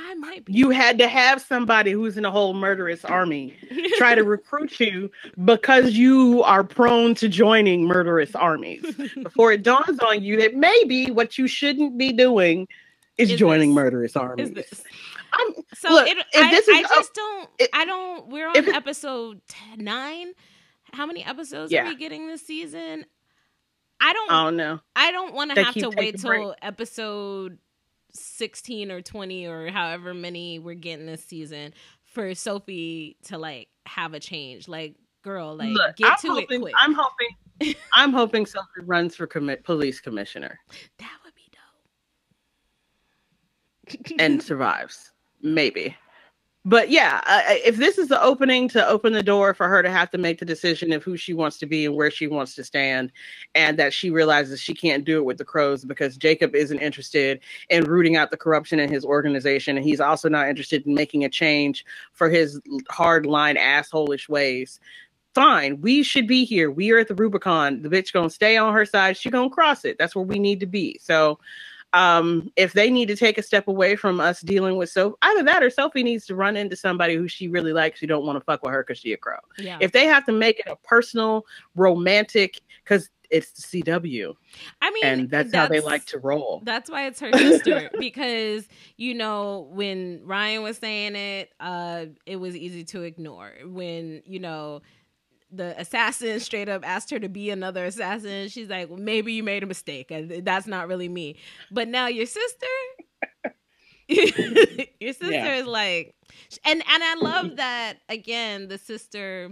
[0.00, 0.52] I might be.
[0.52, 3.56] You had to have somebody who's in a whole murderous army
[3.96, 5.10] try to recruit you
[5.44, 8.84] because you are prone to joining murderous armies.
[9.22, 12.68] Before it dawns on you that maybe what you shouldn't be doing
[13.16, 14.52] is, is joining this, murderous armies.
[15.32, 17.50] I'm, so look, it, I, this is, I just don't.
[17.58, 18.28] It, I don't.
[18.28, 19.40] We're on it, episode
[19.76, 20.32] nine.
[20.92, 21.82] How many episodes yeah.
[21.82, 23.04] are we getting this season?
[24.00, 24.30] I don't.
[24.30, 24.80] Oh no.
[24.94, 27.58] I don't want to have to wait till episode
[28.12, 31.72] 16 or 20 or however many we're getting this season
[32.04, 34.68] for Sophie to like have a change.
[34.68, 36.74] Like, girl, like Look, get I'm to hoping, it quick.
[36.78, 40.58] I'm hoping I'm hoping Sophie runs for commit police commissioner.
[40.98, 41.50] That would be
[44.06, 44.20] dope.
[44.20, 45.12] and survives.
[45.42, 45.96] Maybe
[46.68, 49.90] but yeah, uh, if this is the opening to open the door for her to
[49.90, 52.54] have to make the decision of who she wants to be and where she wants
[52.56, 53.10] to stand,
[53.54, 57.40] and that she realizes she can't do it with the crows because Jacob isn't interested
[57.70, 61.24] in rooting out the corruption in his organization, and he's also not interested in making
[61.24, 64.78] a change for his hard line assholish ways.
[65.34, 66.70] Fine, we should be here.
[66.70, 67.80] We are at the Rubicon.
[67.80, 69.16] The bitch gonna stay on her side.
[69.16, 69.96] She gonna cross it.
[69.98, 70.98] That's where we need to be.
[71.02, 71.38] So
[71.92, 75.42] um, if they need to take a step away from us dealing with so either
[75.42, 78.36] that or Sophie needs to run into somebody who she really likes who don't want
[78.38, 79.38] to fuck with her because she a crow.
[79.58, 79.78] Yeah.
[79.80, 84.34] If they have to make it a personal, romantic, because it's the CW.
[84.80, 86.62] I mean, and that's, that's, how they like to roll.
[86.64, 92.36] That's why it's her sister because you know when Ryan was saying it, uh, it
[92.36, 93.52] was easy to ignore.
[93.64, 94.82] When you know
[95.50, 98.48] the assassin straight up asked her to be another assassin.
[98.48, 100.12] She's like, well, maybe you made a mistake.
[100.42, 101.36] That's not really me.
[101.70, 102.66] But now your sister,
[104.08, 105.56] your sister yeah.
[105.56, 106.14] is like,
[106.64, 108.68] and and I love that again.
[108.68, 109.50] The sister,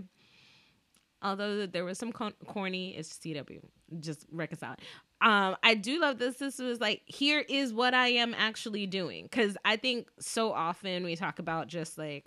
[1.23, 3.61] although there was some corny, it's CW.
[4.01, 4.77] Just reconcile.
[5.23, 6.37] Um, I do love this.
[6.37, 9.25] This was like, here is what I am actually doing.
[9.25, 12.27] Because I think so often we talk about just like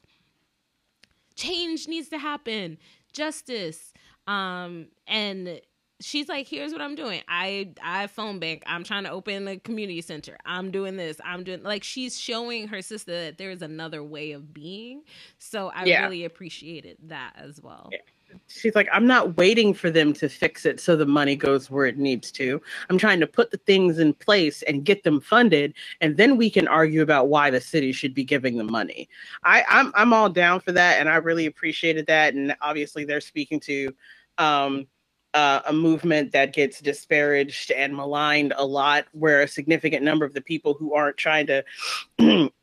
[1.36, 2.78] change needs to happen
[3.14, 3.94] justice.
[4.28, 5.62] Um, and
[6.02, 7.22] she's like, here's what I'm doing.
[7.28, 8.64] I I phone bank.
[8.66, 10.38] I'm trying to open a community center.
[10.46, 11.20] I'm doing this.
[11.24, 15.04] I'm doing like she's showing her sister that there's another way of being.
[15.38, 16.04] So I yeah.
[16.04, 17.90] really appreciated that as well.
[17.92, 18.00] Yeah
[18.48, 21.86] she's like i'm not waiting for them to fix it so the money goes where
[21.86, 22.62] it needs to.
[22.90, 26.50] I'm trying to put the things in place and get them funded and then we
[26.50, 29.10] can argue about why the city should be giving the money.
[29.44, 33.22] I i'm, I'm all down for that and i really appreciated that and obviously they're
[33.22, 33.94] speaking to
[34.38, 34.88] um,
[35.34, 40.34] uh, a movement that gets disparaged and maligned a lot where a significant number of
[40.34, 41.64] the people who aren't trying to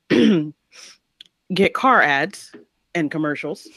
[1.54, 2.52] get car ads
[2.94, 3.68] and commercials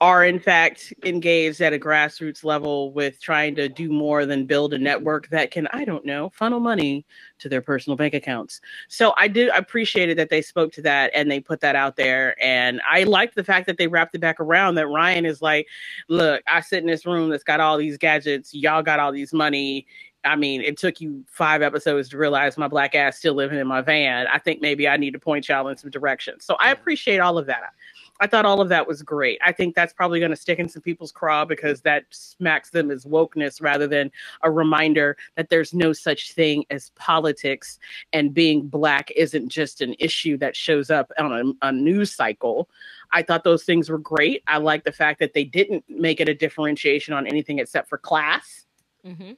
[0.00, 4.74] are in fact engaged at a grassroots level with trying to do more than build
[4.74, 7.06] a network that can i don't know funnel money
[7.38, 11.10] to their personal bank accounts so i did appreciate it that they spoke to that
[11.14, 14.20] and they put that out there and i liked the fact that they wrapped it
[14.20, 15.66] back around that ryan is like
[16.08, 19.32] look i sit in this room that's got all these gadgets y'all got all these
[19.32, 19.86] money
[20.26, 23.66] I mean, it took you five episodes to realize my black ass still living in
[23.66, 24.26] my van.
[24.26, 26.40] I think maybe I need to point y'all in some direction.
[26.40, 27.72] So I appreciate all of that.
[28.20, 29.38] I thought all of that was great.
[29.44, 32.90] I think that's probably going to stick in some people's craw because that smacks them
[32.90, 34.10] as wokeness rather than
[34.42, 37.78] a reminder that there's no such thing as politics
[38.12, 42.68] and being black isn't just an issue that shows up on a, a news cycle.
[43.12, 44.42] I thought those things were great.
[44.46, 47.98] I like the fact that they didn't make it a differentiation on anything except for
[47.98, 48.66] class.
[49.04, 49.32] Mm-hmm.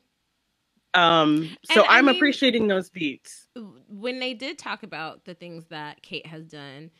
[0.94, 3.46] Um, so and, I'm mean, appreciating those beats.
[3.88, 6.90] When they did talk about the things that Kate has done,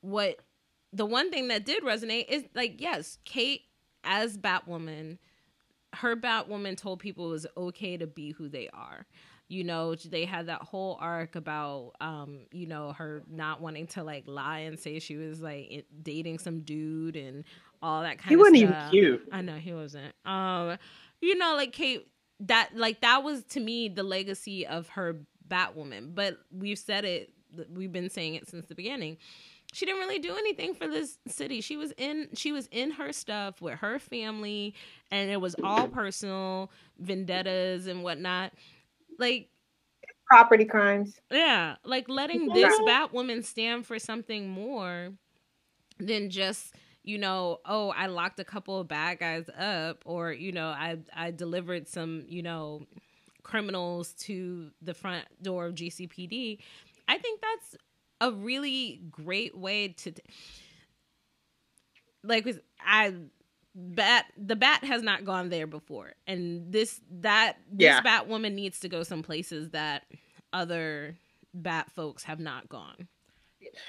[0.00, 0.40] what
[0.96, 3.62] the one thing that did resonate is like, yes, Kate
[4.02, 5.18] as Batwoman,
[5.94, 9.06] her Batwoman told people it was okay to be who they are.
[9.48, 14.02] You know, they had that whole arc about, um, you know, her not wanting to
[14.02, 17.44] like lie and say she was like dating some dude and
[17.82, 18.54] all that kind he of stuff.
[18.54, 19.28] He wasn't even cute.
[19.30, 20.14] I know he wasn't.
[20.24, 20.78] Um,
[21.20, 22.08] you know, like Kate,
[22.40, 26.14] that like that was to me the legacy of her Batwoman.
[26.14, 27.32] But we've said it,
[27.70, 29.18] we've been saying it since the beginning
[29.76, 31.60] she didn't really do anything for this city.
[31.60, 34.74] She was in she was in her stuff with her family
[35.10, 38.52] and it was all personal vendettas and whatnot.
[39.18, 39.50] Like
[40.26, 41.20] property crimes.
[41.30, 41.76] Yeah.
[41.84, 45.10] Like letting this Batwoman stand for something more
[45.98, 50.52] than just you know, oh, I locked a couple of bad guys up, or you
[50.52, 52.86] know, I I delivered some, you know,
[53.42, 56.60] criminals to the front door of GCPD.
[57.08, 57.76] I think that's
[58.20, 60.12] a really great way to
[62.22, 62.46] like
[62.84, 63.14] I
[63.74, 66.14] bat the bat has not gone there before.
[66.26, 68.00] And this that this yeah.
[68.00, 70.04] bat woman needs to go some places that
[70.52, 71.16] other
[71.54, 73.08] bat folks have not gone.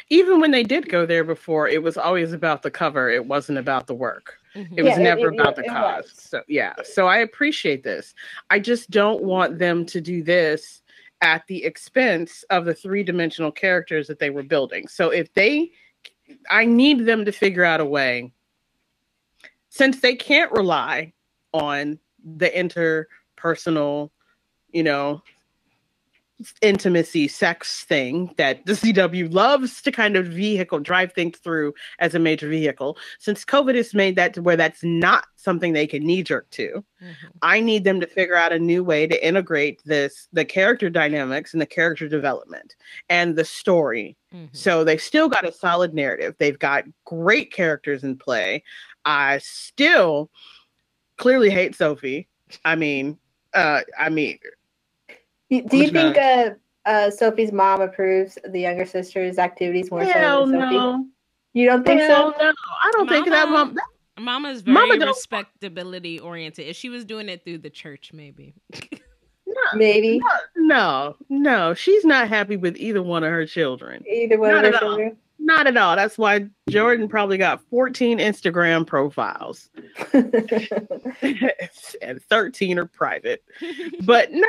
[0.09, 3.09] Even when they did go there before it was always about the cover.
[3.09, 4.37] It wasn't about the work.
[4.55, 4.79] Mm-hmm.
[4.79, 6.73] it was yeah, never it, about it, the cause so yeah.
[6.83, 8.13] So i appreciate this.
[8.49, 10.81] I just don't want them to do this
[11.21, 14.87] at the expense of the three dimensional characters that they were building.
[14.87, 15.71] So if they,
[16.49, 18.31] I need them to figure out a way,
[19.69, 21.13] since they can't rely
[21.53, 24.11] on the interpersonal,
[24.71, 25.21] you know,
[26.61, 32.13] intimacy sex thing that the CW loves to kind of vehicle drive things through as
[32.13, 32.97] a major vehicle.
[33.19, 36.83] Since COVID has made that to where that's not something they can knee jerk to,
[37.01, 37.27] mm-hmm.
[37.41, 41.53] I need them to figure out a new way to integrate this the character dynamics
[41.53, 42.75] and the character development
[43.09, 44.15] and the story.
[44.33, 44.45] Mm-hmm.
[44.51, 46.35] So they've still got a solid narrative.
[46.37, 48.63] They've got great characters in play.
[49.05, 50.29] I still
[51.17, 52.27] clearly hate Sophie.
[52.63, 53.17] I mean,
[53.53, 54.37] uh, I mean,
[55.49, 56.51] do, do you think uh,
[56.85, 60.75] uh, Sophie's mom approves the younger sister's activities more Hell so than Sophie?
[60.75, 61.05] No.
[61.53, 62.43] You don't think Hell so?
[62.43, 63.73] No, I don't Mama, think that mom.
[63.75, 63.83] That,
[64.19, 66.67] Mama's very Mama respectability oriented.
[66.67, 68.53] If she was doing it through the church, maybe.
[69.45, 70.21] no, maybe.
[70.55, 74.03] No, no, she's not happy with either one of her children.
[74.07, 75.09] Either one not of her children.
[75.09, 75.17] All.
[75.39, 75.95] Not at all.
[75.95, 79.69] That's why Jordan probably got 14 Instagram profiles.
[82.01, 83.43] and 13 are private.
[84.01, 84.47] But no,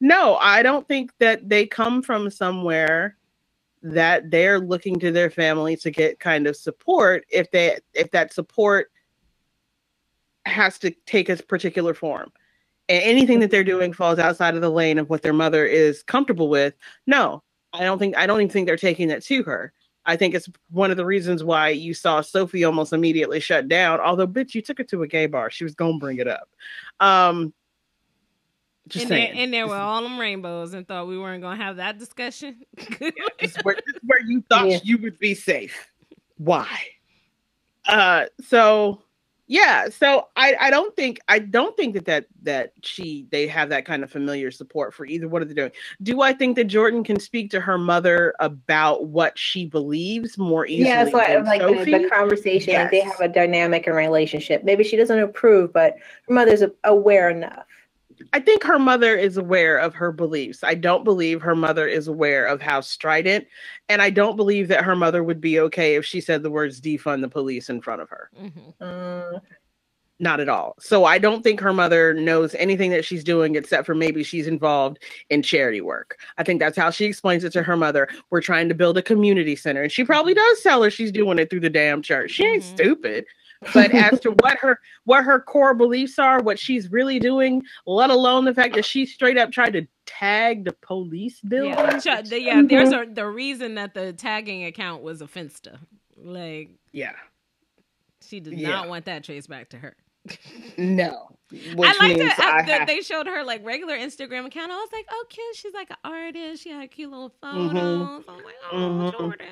[0.00, 3.16] no, I don't think that they come from somewhere
[3.82, 8.32] that they're looking to their family to get kind of support if they if that
[8.32, 8.90] support
[10.46, 12.32] has to take a particular form.
[12.88, 16.02] And anything that they're doing falls outside of the lane of what their mother is
[16.02, 16.74] comfortable with.
[17.06, 17.42] No
[17.72, 19.72] i don't think i don't even think they're taking that to her.
[20.06, 24.00] I think it's one of the reasons why you saw sophie almost immediately shut down
[24.00, 25.50] although bitch you took it to a gay bar.
[25.50, 26.48] She was gonna bring it up.
[27.00, 27.52] Um
[28.90, 29.34] just and saying.
[29.34, 31.98] There, and there were all them rainbows and thought we weren't going to have that
[31.98, 32.60] discussion.
[32.78, 33.10] yeah,
[33.40, 34.80] this, is where, this is where you thought yeah.
[34.82, 35.88] you would be safe.
[36.36, 36.68] Why?
[37.86, 39.02] Uh, so
[39.50, 43.68] yeah, so I, I don't think I don't think that that that she they have
[43.70, 45.72] that kind of familiar support for either what are they doing.
[46.04, 50.68] Do I think that Jordan can speak to her mother about what she believes more
[50.68, 50.90] easily?
[50.90, 52.74] Yeah, so like the, the, conversation.
[52.74, 52.92] Yes.
[52.92, 54.62] They have a dynamic and relationship.
[54.62, 55.96] Maybe she doesn't approve, but
[56.28, 57.66] her mother's aware enough.
[58.32, 60.62] I think her mother is aware of her beliefs.
[60.62, 63.46] I don't believe her mother is aware of how strident,
[63.88, 66.80] and I don't believe that her mother would be okay if she said the words
[66.80, 68.30] defund the police in front of her.
[68.38, 68.70] Mm-hmm.
[68.80, 69.38] Uh,
[70.20, 70.76] not at all.
[70.78, 74.46] So I don't think her mother knows anything that she's doing except for maybe she's
[74.46, 74.98] involved
[75.30, 76.18] in charity work.
[76.36, 78.06] I think that's how she explains it to her mother.
[78.28, 79.82] We're trying to build a community center.
[79.82, 82.32] And she probably does tell her she's doing it through the damn church.
[82.32, 82.74] She ain't mm-hmm.
[82.74, 83.24] stupid
[83.74, 88.10] but as to what her what her core beliefs are, what she's really doing, let
[88.10, 91.66] alone the fact that she straight up tried to tag the police bill.
[91.66, 93.12] Yeah, the, yeah there's mm-hmm.
[93.12, 95.78] a, the reason that the tagging account was a finsta.
[96.16, 97.12] Like, yeah,
[98.26, 98.70] she did yeah.
[98.70, 99.96] not want that traced back to her.
[100.78, 101.30] No.
[101.52, 104.70] I like that, I that they showed her like regular Instagram account.
[104.70, 105.56] I was like, oh, cute.
[105.56, 106.62] She's like an artist.
[106.62, 107.68] She had cute little mm-hmm.
[107.68, 108.24] photos.
[108.24, 108.30] Mm-hmm.
[108.30, 109.18] I'm like, oh, mm-hmm.
[109.18, 109.46] Jordan.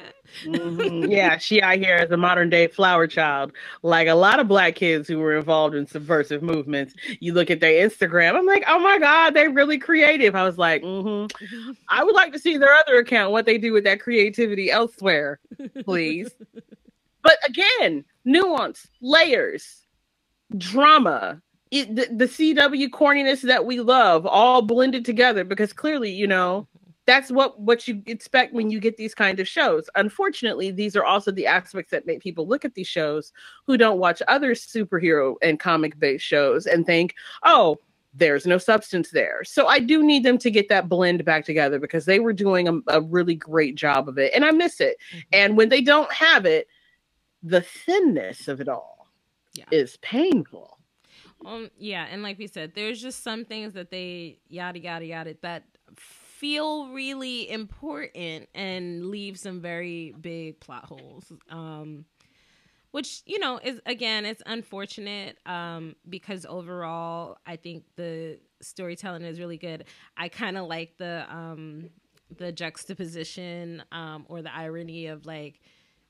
[0.45, 1.11] mm-hmm.
[1.19, 3.53] Yeah, she out here as a modern day flower child.
[3.83, 6.95] Like a lot of black kids who were involved in subversive movements.
[7.21, 8.37] You look at their Instagram.
[8.37, 10.37] I'm like, oh my god, they're really creative.
[10.37, 11.73] I was like, mm-hmm.
[11.89, 15.41] I would like to see their other account, what they do with that creativity elsewhere,
[15.85, 16.31] please.
[17.23, 19.88] but again, nuance, layers,
[20.57, 21.41] drama
[21.71, 26.67] it, the, the CW corniness that we love all blended together because clearly, you know,
[27.07, 29.89] that's what what you expect when you get these kind of shows.
[29.95, 33.33] Unfortunately, these are also the aspects that make people look at these shows
[33.67, 37.79] who don't watch other superhero and comic based shows and think, "Oh,
[38.13, 41.79] there's no substance there." So I do need them to get that blend back together
[41.79, 44.99] because they were doing a, a really great job of it, and I miss it.
[45.11, 45.19] Mm-hmm.
[45.33, 46.69] And when they don't have it,
[47.43, 48.98] the thinness of it all
[49.59, 49.65] yeah.
[49.79, 50.79] is painful.
[51.45, 55.37] Um, yeah, and like we said, there's just some things that they yada yada yada
[55.43, 55.65] that
[55.97, 61.33] feel really important and leave some very big plot holes.
[61.51, 62.05] Um,
[62.91, 69.39] which you know is again it's unfortunate um, because overall I think the storytelling is
[69.39, 69.85] really good.
[70.17, 71.91] I kind of like the um,
[72.37, 75.61] the juxtaposition um, or the irony of like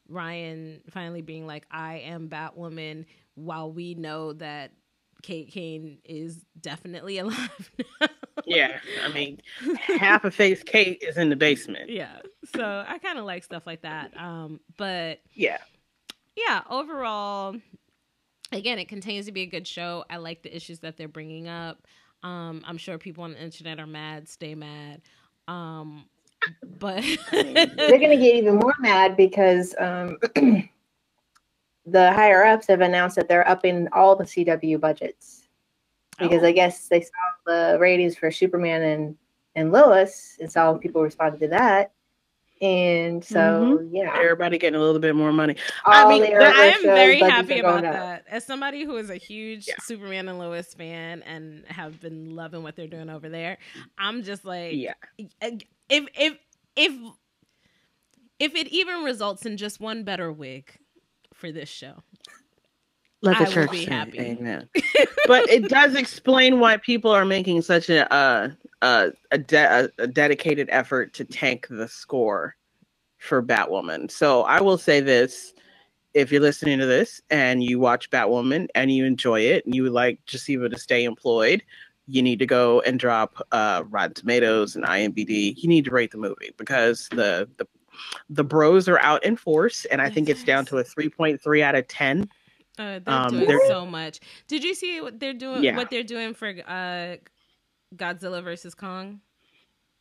[0.09, 3.05] Ryan finally being like I am Batwoman
[3.35, 4.73] while we know that
[5.23, 8.09] Kate Kane is definitely alive now.
[8.45, 9.41] yeah, I mean,
[9.99, 11.91] half of face Kate is in the basement.
[11.91, 12.19] Yeah,
[12.55, 14.17] so I kind of like stuff like that.
[14.17, 15.59] Um, but yeah,
[16.37, 17.57] yeah, overall,
[18.53, 20.05] again, it continues to be a good show.
[20.09, 21.87] I like the issues that they're bringing up.
[22.23, 24.29] Um, I'm sure people on the internet are mad.
[24.29, 25.03] Stay mad.
[25.47, 26.07] Um,
[26.79, 30.17] but they're gonna get even more mad because um
[31.87, 35.49] the higher ups have announced that they're upping all the CW budgets
[36.19, 36.47] because oh.
[36.47, 37.11] I guess they saw
[37.47, 39.17] the ratings for Superman and
[39.55, 41.93] and Lois and saw people responded to that.
[42.61, 43.95] And so, mm-hmm.
[43.95, 45.55] yeah, everybody getting a little bit more money.
[45.85, 48.25] All I mean, I am very happy about that.
[48.29, 49.75] As somebody who is a huge yeah.
[49.81, 53.59] Superman and Lois fan and have been loving what they're doing over there,
[53.97, 54.95] I'm just like, yeah,
[55.89, 56.39] if if
[56.77, 56.93] if
[58.39, 60.73] if it even results in just one better wig,
[61.39, 61.95] for this show.
[63.23, 64.19] Let the I church be happy.
[64.19, 64.69] Amen.
[65.27, 68.51] but it does explain why people are making such a uh,
[68.83, 72.55] uh, a, de- a dedicated effort to tank the score
[73.19, 74.11] for Batwoman.
[74.11, 75.53] So I will say this:
[76.15, 79.83] if you're listening to this and you watch Batwoman and you enjoy it, and you
[79.83, 81.65] would like Javicia to stay employed,
[82.09, 85.55] you need to go and drop uh, Rotten Tomatoes and IMDb.
[85.57, 87.67] You need to rate the movie because the the
[88.31, 91.75] the bros are out in force, and I think it's down to a 3.3 out
[91.75, 92.29] of 10.
[92.79, 94.21] Uh, they're um, doing they're, so much.
[94.47, 95.65] Did you see what they're doing?
[95.65, 95.77] Yeah.
[95.77, 97.17] What they're doing for uh,
[97.97, 99.21] Godzilla versus Kong?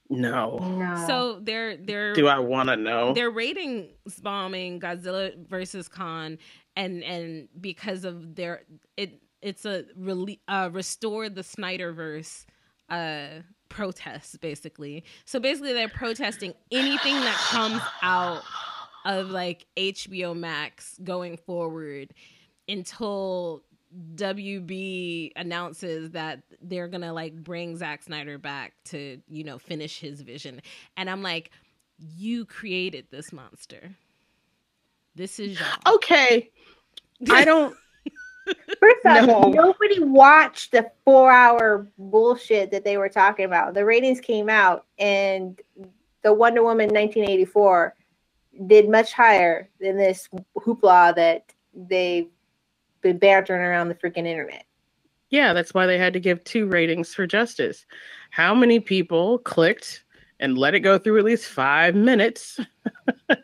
[0.09, 0.59] No.
[0.59, 1.03] no.
[1.07, 2.13] So they're they're.
[2.13, 3.13] Do I want to know?
[3.13, 3.89] They're ratings
[4.21, 6.37] bombing Godzilla versus Kong,
[6.75, 8.61] and and because of their
[8.95, 12.45] it it's a really uh, restore the Snyderverse
[12.89, 15.03] uh protests basically.
[15.25, 18.43] So basically they're protesting anything that comes out
[19.05, 22.13] of like HBO Max going forward
[22.67, 23.63] until
[24.15, 30.21] WB announces that they're gonna like bring Zack Snyder back to, you know, finish his
[30.21, 30.61] vision.
[30.97, 31.51] And I'm like,
[31.97, 33.91] you created this monster.
[35.15, 35.95] This is y'all.
[35.95, 36.51] Okay.
[37.29, 37.75] I don't
[38.79, 39.41] First off, no.
[39.49, 43.73] nobody watched the four hour bullshit that they were talking about.
[43.73, 45.59] The ratings came out, and
[46.23, 47.95] the Wonder Woman 1984
[48.67, 50.27] did much higher than this
[50.57, 52.29] hoopla that they've
[53.01, 54.65] been bantering around the freaking internet.
[55.29, 57.85] Yeah, that's why they had to give two ratings for Justice.
[58.31, 60.03] How many people clicked
[60.39, 62.59] and let it go through at least five minutes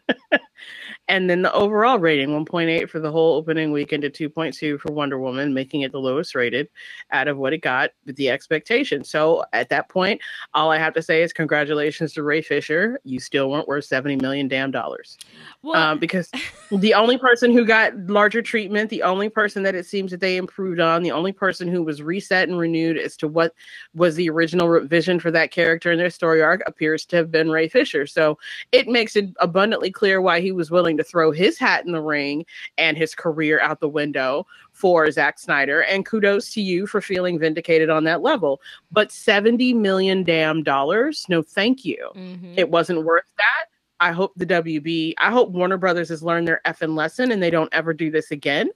[1.07, 5.19] And then the overall rating 1.8 for the whole opening weekend to 2.2 for Wonder
[5.19, 6.69] Woman, making it the lowest rated
[7.11, 9.03] out of what it got with the expectation.
[9.03, 10.21] So at that point,
[10.53, 13.01] all I have to say is congratulations to Ray Fisher.
[13.03, 15.17] You still weren't worth 70 million damn dollars.
[15.61, 16.31] Well, um, because
[16.71, 20.37] the only person who got larger treatment, the only person that it seems that they
[20.37, 23.53] improved on, the only person who was reset and renewed as to what
[23.93, 27.51] was the original vision for that character in their story arc appears to have been
[27.51, 28.07] Ray Fisher.
[28.07, 28.37] So
[28.71, 32.01] it makes it abundantly clear why he was willing to throw his hat in the
[32.01, 32.45] ring
[32.77, 35.81] and his career out the window for Zack Snyder.
[35.81, 38.61] And kudos to you for feeling vindicated on that level.
[38.91, 42.11] But 70 million damn dollars, no thank you.
[42.15, 42.53] Mm-hmm.
[42.57, 43.65] It wasn't worth that.
[43.99, 47.49] I hope the WB, I hope Warner Brothers has learned their effing lesson and they
[47.49, 48.69] don't ever do this again.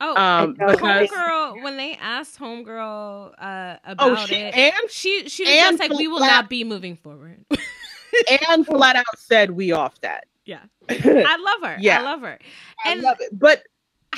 [0.00, 1.62] Oh, Um, because homegirl.
[1.62, 5.92] When they asked homegirl uh, about oh, she, it, and she she was just like,
[5.92, 7.44] "We will not be moving forward."
[8.52, 10.26] and flat out said we off that.
[10.44, 11.76] Yeah, I love her.
[11.80, 12.00] Yeah.
[12.00, 12.38] I love her.
[12.84, 13.64] And love but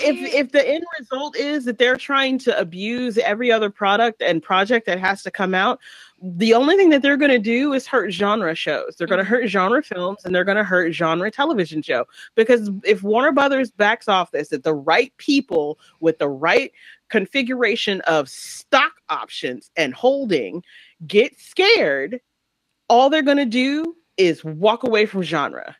[0.01, 4.43] if if the end result is that they're trying to abuse every other product and
[4.43, 5.79] project that has to come out,
[6.22, 8.97] the only thing that they're going to do is hurt genre shows.
[8.97, 9.29] They're going to Mhm.
[9.29, 12.05] hurt genre films and they're going to hurt genre television show
[12.35, 16.72] because if Warner Brothers backs off this, that the right people with the right
[17.09, 20.62] configuration of stock options and holding
[21.07, 22.20] get scared,
[22.89, 25.77] all they're going to do is walk away from genre.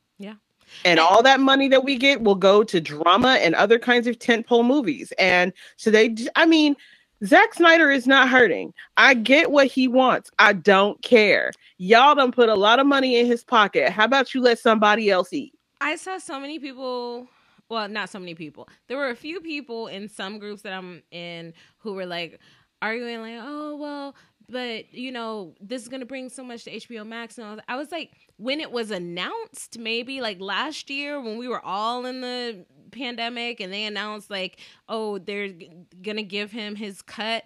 [0.85, 4.19] And all that money that we get will go to drama and other kinds of
[4.19, 5.13] tentpole movies.
[5.19, 6.77] And so they, I mean,
[7.25, 8.75] Zack Snyder is not hurting.
[8.97, 10.31] I get what he wants.
[10.39, 11.53] I don't care.
[11.79, 13.91] Y'all done put a lot of money in his pocket.
[13.91, 15.55] How about you let somebody else eat?
[15.81, 17.27] I saw so many people.
[17.69, 18.69] Well, not so many people.
[18.89, 22.41] There were a few people in some groups that I'm in who were like
[22.81, 24.15] arguing, like, "Oh, well,
[24.49, 27.65] but you know, this is gonna bring so much to HBO Max." And all that.
[27.67, 32.05] I was like, when it was announced, maybe like last year when we were all
[32.07, 34.59] in the pandemic, and they announced like,
[34.89, 35.71] "Oh, they're g-
[36.03, 37.45] gonna give him his cut."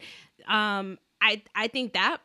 [0.49, 2.18] Um, I I think that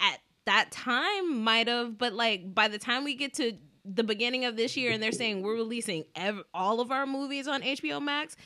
[0.00, 3.52] at that time might have, but like by the time we get to
[3.84, 7.48] the beginning of this year and they're saying we're releasing ev- all of our movies
[7.48, 8.36] on HBO Max,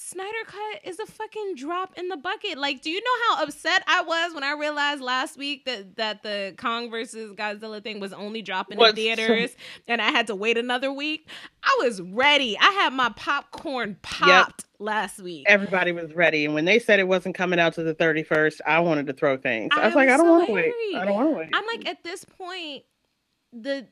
[0.00, 2.56] Snyder Cut is a fucking drop in the bucket.
[2.56, 6.22] Like, do you know how upset I was when I realized last week that that
[6.22, 9.56] the Kong versus Godzilla thing was only dropping in theaters
[9.88, 11.28] and I had to wait another week?
[11.64, 12.56] I was ready.
[12.56, 15.46] I had my popcorn popped last week.
[15.48, 16.44] Everybody was ready.
[16.44, 19.36] And when they said it wasn't coming out to the 31st, I wanted to throw
[19.36, 19.70] things.
[19.76, 20.74] I, I was like, was I don't so want to wait.
[20.94, 21.50] I don't want to wait.
[21.52, 22.84] I'm like at this point,
[23.52, 23.88] the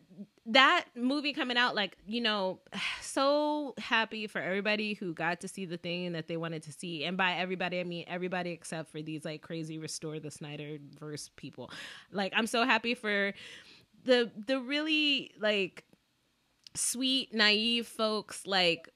[0.49, 2.61] that movie coming out, like you know,
[3.03, 7.05] so happy for everybody who got to see the thing that they wanted to see,
[7.05, 11.31] and by everybody I mean everybody except for these like crazy restore the Snyder verse
[11.37, 11.71] people.
[12.13, 13.33] Like I'm so happy for
[14.05, 15.85] the the really like
[16.75, 18.91] sweet naive folks like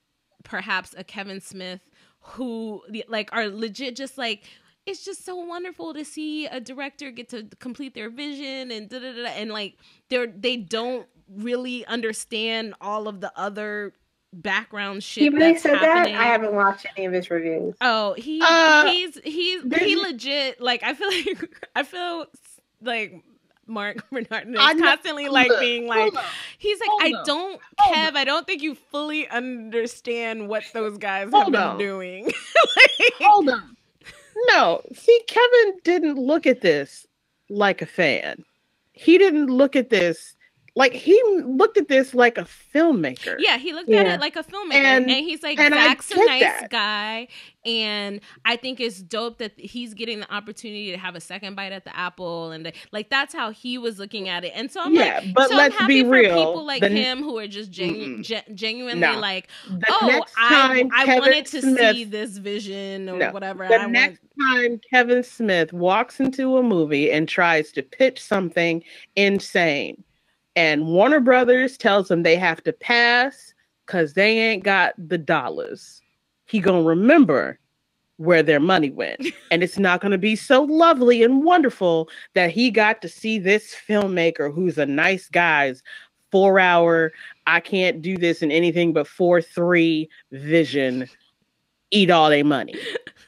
[0.44, 1.80] perhaps a Kevin Smith
[2.20, 4.44] who like are legit just like
[4.86, 8.98] it's just so wonderful to see a director get to complete their vision and da
[8.98, 9.76] da da and like
[10.08, 13.92] they're they don't really understand all of the other
[14.32, 15.24] background shit.
[15.24, 16.14] He really that's said happening.
[16.14, 16.20] that.
[16.22, 17.74] I haven't watched any of his reviews.
[17.80, 22.26] Oh, he Uh, he's he's he legit like I feel like I feel
[22.82, 23.22] like
[23.66, 26.24] Marc Bernardin is I know- constantly like being like up.
[26.58, 30.98] he's like I up, don't hold Kev I don't think you fully understand what those
[30.98, 31.78] guys have been on.
[31.78, 32.30] doing.
[32.76, 33.76] Like, Hold on.
[34.48, 37.06] No, see, Kevin didn't look at this
[37.48, 38.44] like a fan.
[38.92, 40.34] He didn't look at this
[40.76, 43.36] like he looked at this like a filmmaker.
[43.38, 46.16] Yeah, he looked at it like a filmmaker, and, And- he's like, and Zach's a
[46.24, 46.70] nice that.
[46.70, 47.28] guy,
[47.66, 51.72] and I think it's dope that he's getting the opportunity to have a second bite
[51.72, 54.52] at the apple, and like that's how he was looking at it.
[54.54, 56.36] And so I'm yeah, like, but so let's be for real.
[56.36, 58.54] people like the, him who are just genu- Mm-mm.
[58.54, 59.18] genuinely No.
[59.18, 63.30] like, the oh, I I wanted to Smith, see this vision or No.
[63.32, 63.66] whatever.
[63.66, 68.22] the I next want, time Kevin Smith walks into a movie and tries to pitch
[68.22, 68.82] something
[69.16, 70.02] insane,
[70.56, 73.54] and Warner Brothers tells him they have to pass
[73.86, 76.00] because they ain't got the dollars,
[76.46, 77.58] he gonna remember
[78.18, 82.70] where their money went, and it's not gonna be so lovely and wonderful that he
[82.70, 85.82] got to see this filmmaker who's a nice guy's
[86.30, 87.12] four hour.
[87.46, 91.08] I can't do this in anything but four three vision.
[91.92, 92.74] Eat all their money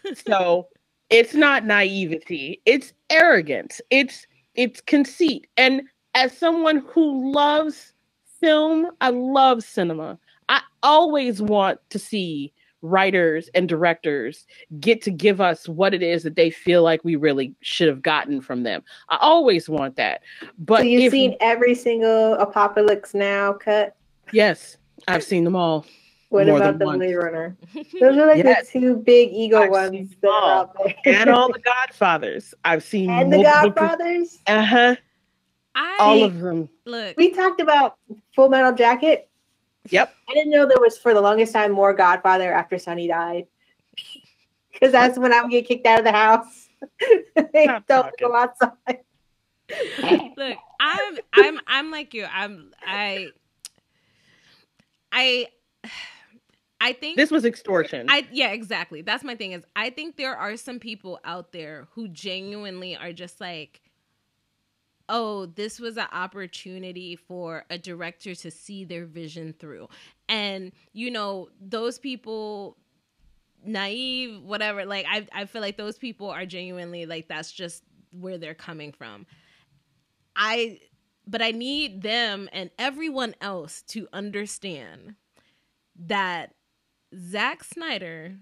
[0.27, 0.68] so
[1.11, 5.83] it's not naivety it's arrogance it's it's conceit and
[6.14, 7.92] as someone who loves
[8.40, 12.52] film i love cinema i always want to see
[12.84, 14.44] writers and directors
[14.80, 18.02] get to give us what it is that they feel like we really should have
[18.02, 20.20] gotten from them i always want that
[20.58, 23.94] but so you've if, seen every single Apocalypse Now cut.
[24.32, 25.86] yes i've seen them all
[26.30, 26.98] What about the once.
[26.98, 27.56] Blade Runner?
[28.00, 28.70] Those are like Yes.
[28.72, 30.60] the two big ego I've ones seen that are all.
[30.62, 30.94] out there.
[31.04, 34.40] and all the godfathers i've seen and the multiple- Godfathers.
[34.48, 34.96] uh-huh
[35.75, 37.16] I all of them look.
[37.16, 37.97] We talked about
[38.35, 39.29] Full Metal Jacket.
[39.91, 40.14] Yep.
[40.29, 43.47] I didn't know there was for the longest time more Godfather after Sonny died.
[44.73, 46.68] Because that's when I would get kicked out of the house.
[47.53, 48.12] they Stop don't talking.
[48.18, 48.99] go outside.
[50.37, 53.29] look i'm i'm i'm like you i'm i
[55.12, 55.47] i
[56.81, 59.03] i think this was extortion I yeah, exactly.
[59.03, 63.12] That's my thing is I think there are some people out there who genuinely are
[63.12, 63.82] just like
[65.09, 69.88] oh, this was an opportunity for a director to see their vision through.
[70.28, 72.76] And you know, those people
[73.64, 74.84] naive, whatever.
[74.84, 77.82] Like I I feel like those people are genuinely like that's just
[78.12, 79.26] where they're coming from.
[80.36, 80.80] I
[81.26, 85.14] but I need them and everyone else to understand
[86.07, 86.55] that
[87.16, 88.36] Zack Snyder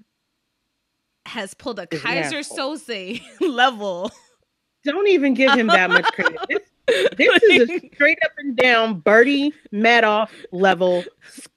[1.27, 2.41] has pulled a Keyser.
[2.41, 4.11] Soze level.
[4.85, 6.39] Don't even give him that much credit.
[7.17, 11.05] This, this is a straight up and down Bernie Madoff level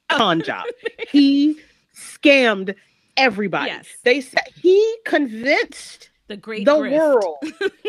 [0.08, 0.64] con job.
[1.08, 1.58] He
[1.92, 2.72] scammed
[3.16, 3.70] everybody.
[3.72, 3.88] Yes.
[4.04, 6.96] They said he convinced The great the grift.
[6.96, 7.36] world.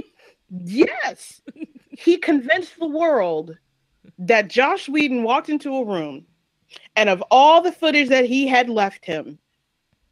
[0.63, 1.39] yes.
[1.91, 3.55] He convinced the world
[4.17, 6.25] that Joss Whedon walked into a room
[6.95, 9.37] and of all the footage that he had left him,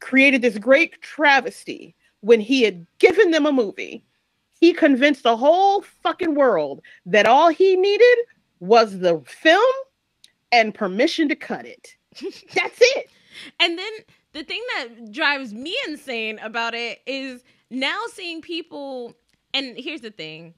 [0.00, 4.04] created this great travesty when he had given them a movie.
[4.60, 8.18] He convinced the whole fucking world that all he needed
[8.60, 9.74] was the film
[10.52, 11.96] and permission to cut it.
[12.54, 13.10] That's it.
[13.60, 13.92] And then
[14.32, 19.14] the thing that drives me insane about it is now seeing people
[19.52, 20.54] and here's the thing.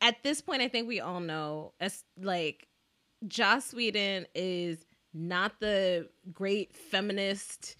[0.00, 2.68] At this point I think we all know as like
[3.26, 7.76] Joss Whedon is not the great feminist,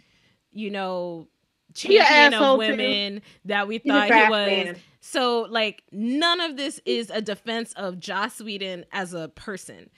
[0.52, 1.28] you know,
[1.74, 2.58] champion of too.
[2.58, 4.46] women that we thought he was.
[4.46, 4.76] man.
[5.00, 9.90] So like none of this is a defense of Joss Whedon as a person.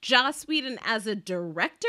[0.00, 1.88] Joss Whedon as a director,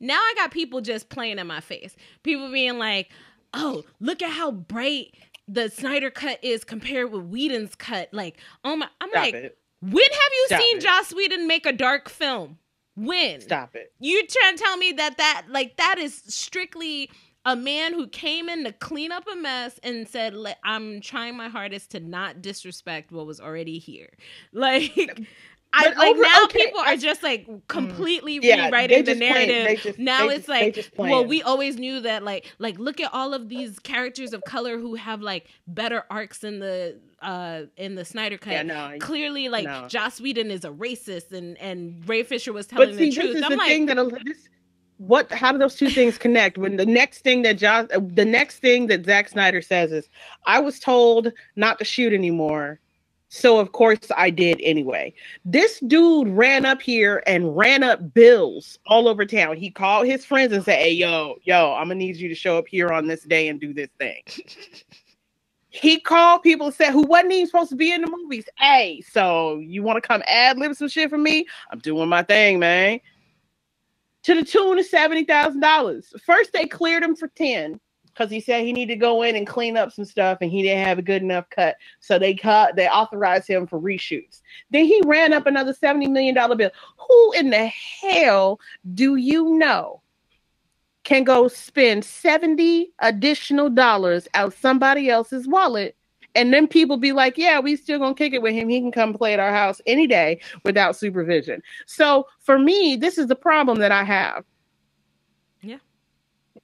[0.00, 1.94] now I got people just playing in my face.
[2.22, 3.10] People being like,
[3.52, 5.14] "Oh, look at how bright
[5.46, 9.58] the Snyder cut is compared with Whedon's cut." Like, oh my, I'm Stop like, it.
[9.82, 10.82] when have you Stop seen it.
[10.82, 12.58] Joss Whedon make a dark film?
[12.96, 13.40] When?
[13.40, 13.92] Stop it.
[13.98, 17.10] You trying to tell me that that like that is strictly
[17.46, 20.34] a man who came in to clean up a mess and said,
[20.64, 24.10] "I'm trying my hardest to not disrespect what was already here."
[24.52, 24.92] Like,
[25.72, 29.80] I But like over- now okay, people are just like completely Yeah, rewriting the narrative.
[29.80, 32.24] just- now it's just- like, well, we always knew that.
[32.24, 36.42] Like, like look at all of these characters of color who have like better arcs
[36.42, 38.96] in the uh in the Snyder cut Yeah, no.
[38.98, 39.86] clearly like No.
[39.88, 43.14] Joss Whedon is a racist and and Ray Fisher was telling But see, the this
[43.14, 43.36] truth.
[43.36, 44.48] is I'm the like, thing that this.
[45.00, 45.32] What?
[45.32, 46.58] How do those two things connect?
[46.58, 50.10] When the next thing that Joss, the next thing that Zack Snyder says is,
[50.44, 52.80] "I was told not to shoot anymore,
[53.30, 58.78] so of course I did anyway." This dude ran up here and ran up bills
[58.84, 59.56] all over town.
[59.56, 62.58] He called his friends and said, "Hey, yo, yo, I'm gonna need you to show
[62.58, 64.22] up here on this day and do this thing."
[65.70, 68.44] he called people and said who wasn't even supposed to be in the movies.
[68.58, 71.46] Hey, so you want to come ad lib some shit for me?
[71.70, 73.00] I'm doing my thing, man.
[74.24, 76.12] To the tune of seventy thousand dollars.
[76.24, 79.46] First, they cleared him for ten because he said he needed to go in and
[79.46, 81.76] clean up some stuff, and he didn't have a good enough cut.
[82.00, 82.76] So they cut.
[82.76, 84.42] They authorized him for reshoots.
[84.70, 86.70] Then he ran up another seventy million dollar bill.
[87.08, 88.60] Who in the hell
[88.94, 90.02] do you know
[91.02, 95.96] can go spend 70 additional dollars out somebody else's wallet
[96.34, 98.92] and then people be like yeah we still gonna kick it with him he can
[98.92, 103.36] come play at our house any day without supervision so for me this is the
[103.36, 104.44] problem that i have
[105.62, 105.78] Yeah.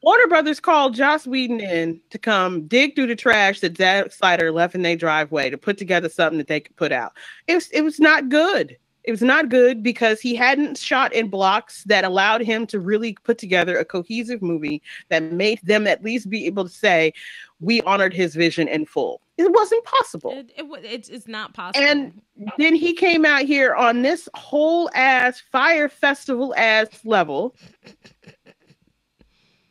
[0.03, 4.53] Warner Brothers called Joss Whedon in to come dig through the trash that Zack Snyder
[4.53, 7.13] left in their driveway to put together something that they could put out.
[7.47, 8.77] It was it was not good.
[9.07, 13.17] It was not good because he hadn't shot in blocks that allowed him to really
[13.23, 17.13] put together a cohesive movie that made them at least be able to say,
[17.61, 20.33] "We honored his vision in full." It wasn't possible.
[20.33, 21.87] It, it, it's, it's not possible.
[21.87, 22.23] And
[22.57, 27.55] then he came out here on this whole ass fire festival ass level.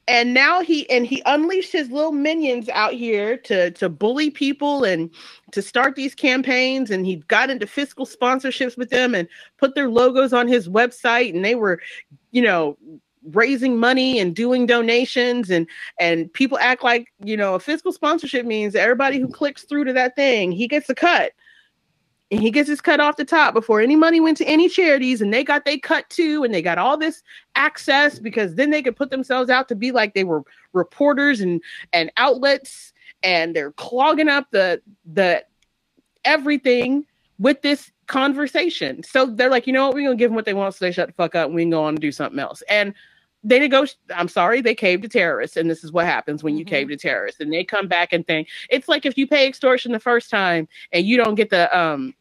[0.08, 4.84] And now he and he unleashed his little minions out here to to bully people
[4.84, 5.10] and
[5.52, 9.28] to start these campaigns and he got into fiscal sponsorships with them and
[9.58, 11.82] put their logos on his website and they were
[12.32, 12.78] you know
[13.32, 15.68] raising money and doing donations and
[16.00, 19.94] and people act like you know a fiscal sponsorship means everybody who clicks through to
[19.94, 21.32] that thing he gets a cut.
[22.32, 25.22] And he gets his cut off the top before any money went to any charities
[25.22, 27.22] and they got they cut too and they got all this
[27.56, 31.62] access because then they could put themselves out to be like they were reporters and
[31.94, 35.46] and outlets and they're clogging up the the
[36.26, 37.06] everything
[37.38, 39.04] with this conversation.
[39.04, 39.96] So they're like you know what?
[39.96, 41.64] We're gonna give them what they want so they shut the fuck up and we
[41.64, 42.64] can go on and do something else.
[42.70, 42.94] And
[43.48, 46.66] they negotiate i'm sorry they caved to terrorists and this is what happens when you
[46.66, 46.70] Mhm.
[46.70, 49.92] cave to terrorists and they come back and think it's like if you pay extortion
[49.92, 52.14] the first time and you don't get the um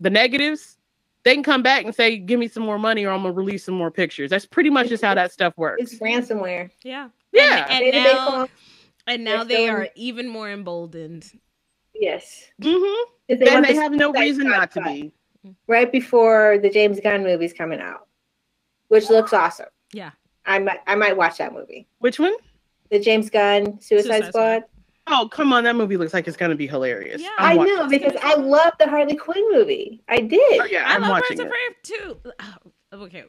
[0.00, 0.78] the negatives
[1.24, 3.64] they can come back and say give me some more money or i'm gonna release
[3.64, 6.70] some more pictures that's pretty much just how that stuff works It's ransomware.
[6.84, 7.08] yeah.
[7.32, 8.48] yeah And, Maybe and now,
[9.08, 11.30] and now they're still are even more emboldened.
[11.94, 12.44] yes.
[12.62, 13.10] mm-hmm.
[13.28, 15.12] They and they have no reason not to be
[15.66, 18.06] Right before the James Gunn movie's coming out,
[18.88, 19.66] which looks awesome.
[19.92, 20.12] Yeah.
[20.46, 21.86] I might I might watch that movie.
[21.98, 22.34] which one
[22.90, 24.30] the James Gunn Suicide, Suicide Squad.
[24.30, 24.62] Squad.
[25.06, 25.64] Oh, come on.
[25.64, 27.20] That movie looks like it's going to be hilarious.
[27.20, 27.28] Yeah.
[27.38, 30.02] I'm I know because I love the Harley Quinn movie.
[30.08, 30.60] I did.
[30.60, 31.50] Oh, yeah, I I'm love watching Birds of it.
[31.50, 32.16] Prey too.
[32.92, 33.24] Oh, okay.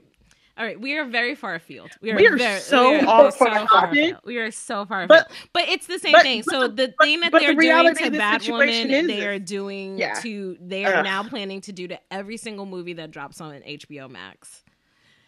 [0.57, 1.89] All right, we are very far afield.
[2.01, 3.69] We are, We are very, so we are off so topic.
[3.69, 4.17] far afield.
[4.23, 5.49] We are so far But- afield.
[5.51, 6.43] But it's the same but- thing.
[6.45, 10.13] but So the- the thing that they're the doing to Batwoman, they are doing Yeah.
[10.21, 11.03] to they are Ugh.
[11.03, 14.63] now planning to do to every single movie that drops on HBO Max.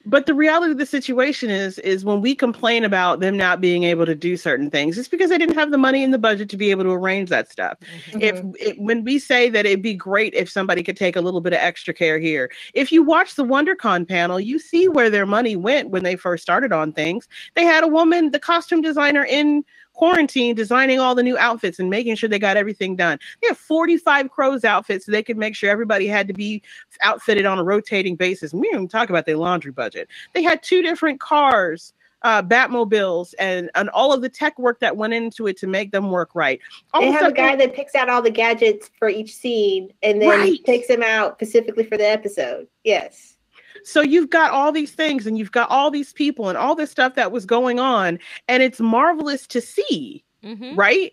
[0.10, 3.84] But the reality of the situation is, is when we complain about them not being
[3.84, 6.48] able to do certain things, it's because they didn't have the money in the budget
[6.50, 7.78] to be able to arrange that stuff.
[8.14, 8.54] If Mhm.
[8.58, 11.52] it, when we say that it'd be great if somebody could take a little bit
[11.52, 15.58] of extra care here, if you watch the WonderCon panel, you see where their money
[15.58, 17.28] went when they first started on things.
[17.56, 19.66] They had a woman, the costume designer in
[19.98, 23.20] quarantine, designing all the new outfits and making sure they got everything done.
[23.42, 26.62] They have 45 crows outfits so they could make sure everybody had to be
[27.02, 28.54] outfitted on a rotating basis.
[28.54, 30.08] We didn't even talk about their laundry budget.
[30.34, 31.94] They had two different cars.
[32.24, 35.92] Uh, Batmobiles and and all of the tech work that went into it to make
[35.92, 36.60] them work right.
[36.92, 39.94] All They the have a guy that picks out all the gadgets for each scene
[40.02, 40.66] and then Right.
[40.66, 42.68] takes them out specifically for the episode.
[42.84, 43.37] Yes.
[43.84, 46.92] So you've got all these things and you've got all these people and all this
[46.92, 50.76] stuff that was going on, and it's marvelous to see, Mm-hmm.
[50.76, 51.12] right?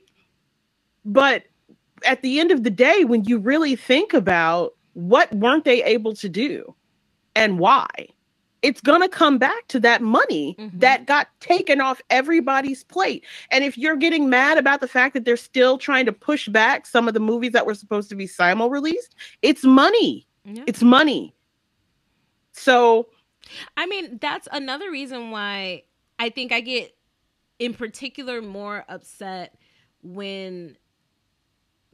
[1.05, 1.45] But
[2.05, 6.15] at the end of the day, when you really think about what weren't they able
[6.15, 6.75] to do
[7.35, 7.89] and why,
[8.63, 10.81] it's going to come back to that money Mhm.
[10.81, 13.25] that got taken off everybody's plate.
[13.51, 16.87] And if you're getting mad about the fact that they're still trying to push back
[16.87, 20.27] some of the movies that were supposed to be simul released, it's money.
[20.47, 20.65] Yeah.
[20.67, 21.34] It's money.
[22.55, 23.09] So
[23.77, 25.83] I mean, that's another reason why
[26.19, 26.97] I think I get,
[27.59, 29.59] in particular, more upset
[30.03, 30.77] when,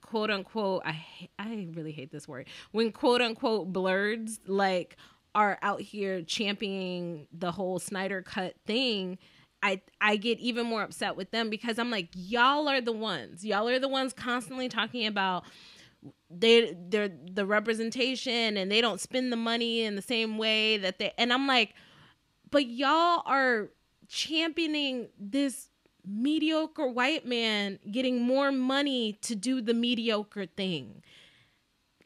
[0.00, 1.04] quote unquote, I
[1.38, 4.96] I really hate this word when quote unquote blurs like
[5.34, 9.18] are out here championing the whole Snyder cut thing.
[9.62, 13.44] I I get even more upset with them because I'm like, y'all are the ones.
[13.44, 15.44] Y'all are the ones constantly talking about
[16.30, 20.98] they they're the representation and they don't spend the money in the same way that
[20.98, 21.74] they and I'm like,
[22.50, 23.68] but y'all are
[24.08, 25.68] championing this
[26.06, 31.02] mediocre white man getting more money to do the mediocre thing.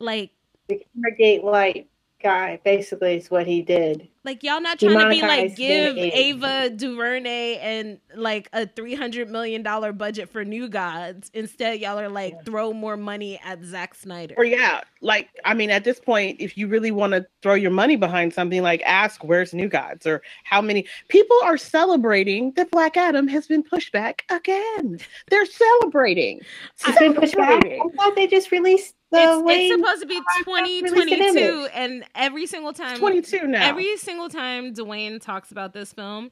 [0.00, 0.32] Like
[0.68, 1.88] The Light
[2.24, 4.08] guy basically is what he did.
[4.24, 9.28] like y'all not trying to be like give Ava DuVernay and like a three hundred
[9.30, 11.30] million dollar budget for New Gods.
[11.34, 14.34] Instead, y'all are like throw more money at Zack Snyder.
[14.38, 17.70] or yeah, like I mean, at this point, if you really want to throw your
[17.70, 22.70] money behind something, like ask where's New Gods or how many people are celebrating that
[22.70, 24.98] Black Adam has been pushed back again.
[25.28, 26.40] They're celebrating.
[26.86, 27.62] It's been pushed back.
[27.66, 32.72] I thought they just released the it's, it's supposed to be 2022 and every single
[32.72, 33.66] time 22 now.
[33.66, 36.30] every single time Dwayne talks about this film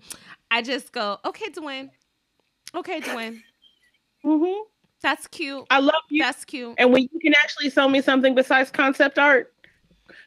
[0.50, 1.90] I just go okay Dwayne
[2.74, 3.40] okay Dwayne
[4.24, 4.62] mm-hmm.
[5.02, 6.22] that's cute I love you.
[6.22, 9.52] that's cute And when you can actually sell me something besides concept art,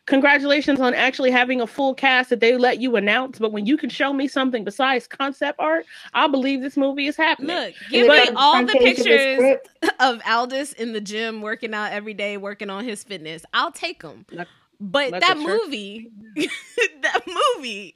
[0.06, 3.40] congratulations on actually having a full cast that they let you announce.
[3.40, 7.18] But when you can show me something besides concept art, I believe this movie is
[7.18, 7.56] happening.
[7.56, 9.58] look give But- me all the of pictures
[10.00, 14.02] of Aldis in the gym working out every day working on his fitness I'll take
[14.02, 14.48] them Let-
[14.80, 16.12] but let that movie
[17.02, 17.22] that
[17.56, 17.96] movie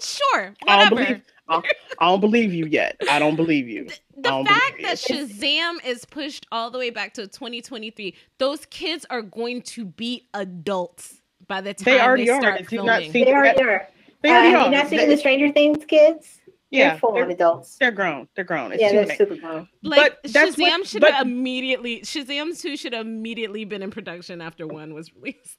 [0.00, 1.22] sure whatever believe.
[1.52, 1.62] I
[1.98, 2.96] I don't believe you yet.
[3.10, 3.84] I don't believe you.
[4.16, 8.66] the don't fact believe that Shazam is pushed all the way back to 2023, those
[8.66, 12.40] kids are going to be adults by the time They already are.
[12.40, 13.24] start Did you not filming.
[13.24, 13.88] They already are.
[14.22, 16.38] They Uh, already have you not seen They- the Stranger Things kids?
[16.70, 17.76] yeah, they're full they're, adults.
[17.76, 18.28] they're grown.
[18.34, 18.72] They're grown.
[18.72, 19.18] It's yeah, they're late.
[19.18, 19.68] super grown.
[19.82, 23.82] like but that's Shazam what- should but- have immediately Shazam 2 should have immediately been
[23.82, 25.58] in production after one was released.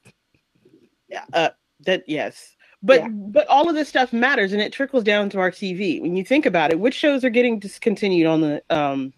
[1.34, 1.50] uh
[1.82, 3.08] that yes but Yeah.
[3.10, 6.24] but all of this stuff matters and it trickles down to our tv when you
[6.24, 9.14] think about it which shows are getting discontinued on the um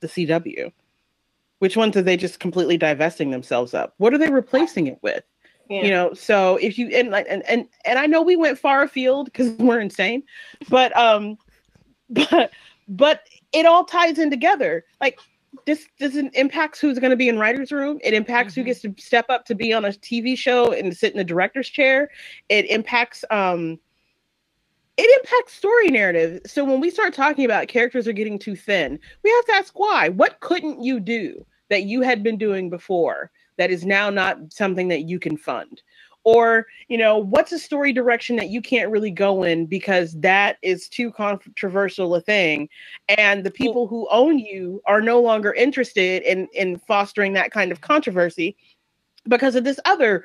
[0.00, 0.72] the cw
[1.58, 5.22] which ones are they just completely divesting themselves up what are they replacing it with?
[5.68, 5.82] Yeah.
[5.82, 8.82] you know so if you and like and and, and i know we went far
[8.82, 10.24] afield because we're insane
[10.68, 11.36] but um
[12.10, 12.50] but
[12.88, 14.84] but it all ties in together.
[15.00, 15.18] Like
[15.66, 17.98] this doesn't impacts who's going to be in writer's room.
[18.02, 18.56] It impacts Mhm.
[18.56, 21.24] who gets to step up to be on a tv show and sit in the
[21.24, 22.10] director's chair.
[22.48, 23.78] It impacts um
[24.96, 26.40] it impacts story narrative.
[26.46, 29.78] So when we start talking about characters are getting too thin we have to ask
[29.78, 30.08] why.
[30.10, 34.88] What couldn't you do that you had been doing before that is now not something
[34.88, 35.82] that you can fund
[36.24, 40.56] or you know what's a story direction that you can't really go in because that
[40.62, 42.68] is too controversial a thing
[43.08, 47.72] and the people who own you are no longer interested in in fostering that kind
[47.72, 48.56] of controversy
[49.28, 50.24] because of this other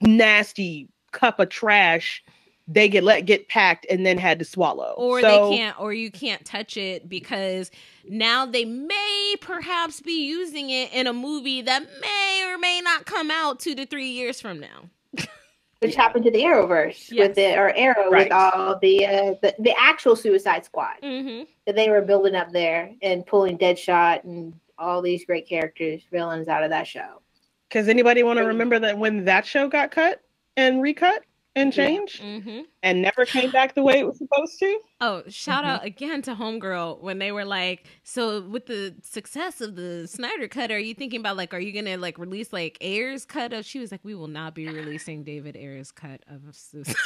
[0.00, 2.22] nasty cup of trash
[2.68, 4.94] they get let get packed and then had to swallow.
[4.98, 7.70] or So- they can't or you can't touch it because
[8.08, 13.06] now they may perhaps be using it in a movie that may or may not
[13.06, 14.90] come out two to three years from now
[15.80, 17.28] which happened to the Arrowverse Yes.
[17.28, 18.24] with the or Arrow Right.
[18.24, 21.44] with all the, uh, the the actual Suicide Squad mm-hmm.
[21.66, 26.48] that they were building up there and pulling Deadshot and all these great characters, villains
[26.48, 27.20] out of that show.
[27.68, 30.22] Because anybody want to remember that when that show got cut
[30.56, 31.24] and recut
[31.56, 31.88] and Yeah.
[32.20, 32.60] Mm-hmm.
[32.84, 34.78] and never came back the way it was supposed to?
[35.00, 35.68] Oh, shout Mhm.
[35.68, 40.46] out again to Homegirl when they were like, so with the success of the Snyder
[40.48, 43.64] cut, are you thinking about like, are you gonna like release like Ayer's cut of?
[43.64, 46.94] She was like, we will not be releasing David Ayer's cut of Suicide.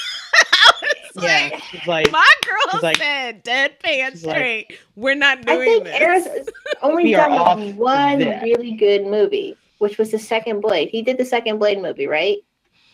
[1.20, 4.78] Yeah, like, like, my girl she's like- said deadpan she's like, straight.
[4.94, 6.26] We're not doing I doing think this.
[6.28, 6.48] Ayer's
[6.82, 8.42] only We done one that.
[8.44, 10.88] really good movie, which was the second Blade.
[10.90, 12.38] He did the second Blade movie, right?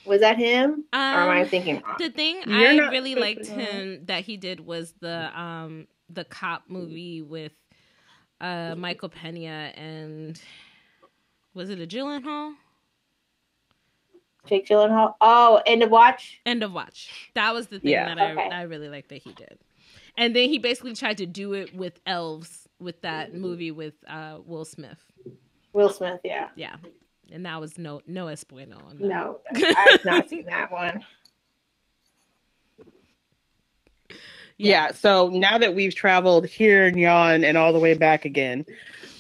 [0.07, 0.85] Was that him?
[0.93, 1.97] or am I Um, thinking wrong?
[1.99, 6.65] The thing You're I really liked him that he did was the um the cop
[6.69, 7.53] movie with
[8.41, 10.41] uh Michael Pena and
[11.55, 12.55] was it a Gyllenhaal?
[14.47, 15.15] Jake Gyllenhaal.
[15.21, 16.41] Oh, End of Watch.
[16.47, 17.31] End of watch.
[17.35, 18.15] That was the thing Yeah.
[18.15, 19.59] that I I really liked that he did.
[20.17, 24.39] And then he basically tried to do it with elves with that movie with uh
[24.45, 25.03] Will Smith.
[25.73, 26.21] Will Smith.
[26.23, 26.49] Yeah.
[26.55, 26.77] Yeah.
[27.33, 29.07] And that was no no espueno on that.
[29.07, 31.05] No, I've not seen that one.
[34.59, 34.93] yeah.
[34.93, 38.65] So now that we've traveled here and yon and all the way back again,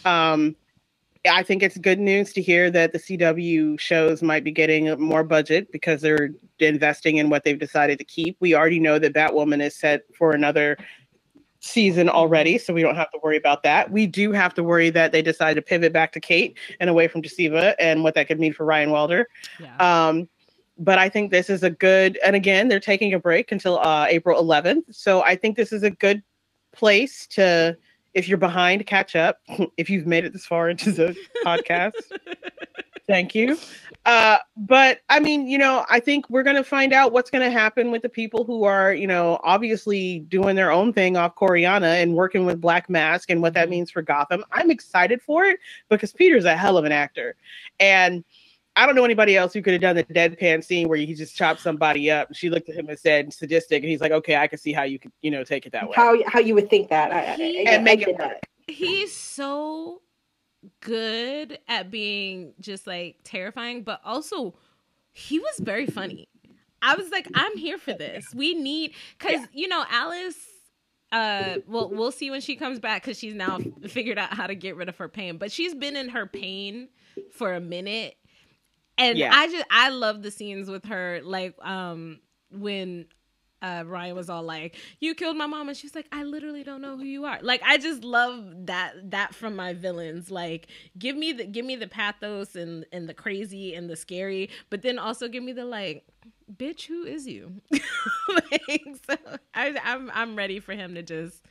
[0.04, 0.56] um,
[1.28, 5.24] I think it's good news to hear that the CW shows might be getting more
[5.24, 6.30] budget because they're
[6.60, 8.36] investing in what they've decided to keep.
[8.40, 10.76] We already know that Batwoman is set for another
[11.60, 13.90] season already, so we don't have to worry about that.
[13.90, 17.08] We do have to worry that they decide to pivot back to Kate and away
[17.08, 19.28] from Javicia and what that could mean for Ryan Wilder.
[19.58, 19.76] Yeah.
[19.78, 20.28] Um,
[20.78, 24.06] but I think this is a good, and again, they're taking a break until uh,
[24.08, 24.94] April 11th.
[24.94, 26.22] So I think this is a good
[26.72, 27.76] place to,
[28.14, 29.38] if you're behind, catch up.
[29.76, 31.92] if you've made it this far into the podcast,
[33.06, 33.58] thank you.
[34.06, 37.42] Uh, but I mean, you know, I think we're going to find out what's going
[37.42, 41.34] to happen with the people who are, you know, obviously doing their own thing off
[41.34, 44.44] Coryana and working with Black Mask and what that means for Gotham.
[44.52, 47.34] I'm excited for it because Peter's a hell of an actor.
[47.80, 48.24] And
[48.76, 51.34] I don't know anybody else who could have done the deadpan scene where he just
[51.34, 52.28] chopped somebody up.
[52.28, 53.82] And she looked at him and said, sadistic.
[53.82, 55.88] And he's like, okay, I can see how you could, you know, take it that
[55.88, 55.94] way.
[55.96, 57.10] How how you would think that?
[57.10, 58.46] I, I, I, And make I it get work.
[58.68, 60.02] he's so
[60.80, 64.54] good at being just like terrifying, but also
[65.12, 66.28] he was very funny.
[66.82, 68.34] I was like, I'm here for this.
[68.34, 70.36] We need because you know Alice.
[71.12, 74.54] Uh, well, we'll see when she comes back because she's now figured out how to
[74.56, 75.38] get rid of her pain.
[75.38, 76.88] But she's been in her pain
[77.32, 78.16] for a minute,
[78.98, 79.30] and Yeah.
[79.32, 81.20] I just I love the scenes with her.
[81.22, 83.06] Like um when
[83.62, 86.62] uh, Ryan was all like, "You killed my mom," and she was like, "I literally
[86.62, 90.30] don't know who you are." Like, I just love that that from my villains.
[90.30, 94.50] Like, give me the give me the pathos and and the crazy and the scary,
[94.70, 96.04] but then also give me the like,
[96.54, 97.60] bitch, who is you?
[97.70, 99.16] like, so
[99.54, 101.42] I, I'm I'm ready for him to just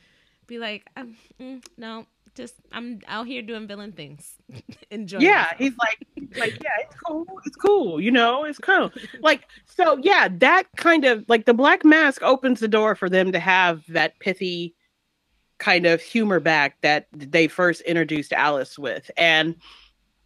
[0.48, 2.06] be like, um, mm, no,
[2.36, 4.34] just I'm out here doing villain things,
[4.92, 5.20] enjoy.
[5.20, 6.06] yeah, he's like,
[6.38, 7.26] like, yeah, it's cool.
[7.46, 8.00] It's cool.
[8.02, 8.92] You know, it's cool.
[9.22, 13.32] Like, so yeah, that kind of like the black mask opens the door for them
[13.32, 14.76] to have that pithy
[15.58, 19.10] kind of humor back that they first introduced Alice with.
[19.16, 19.56] And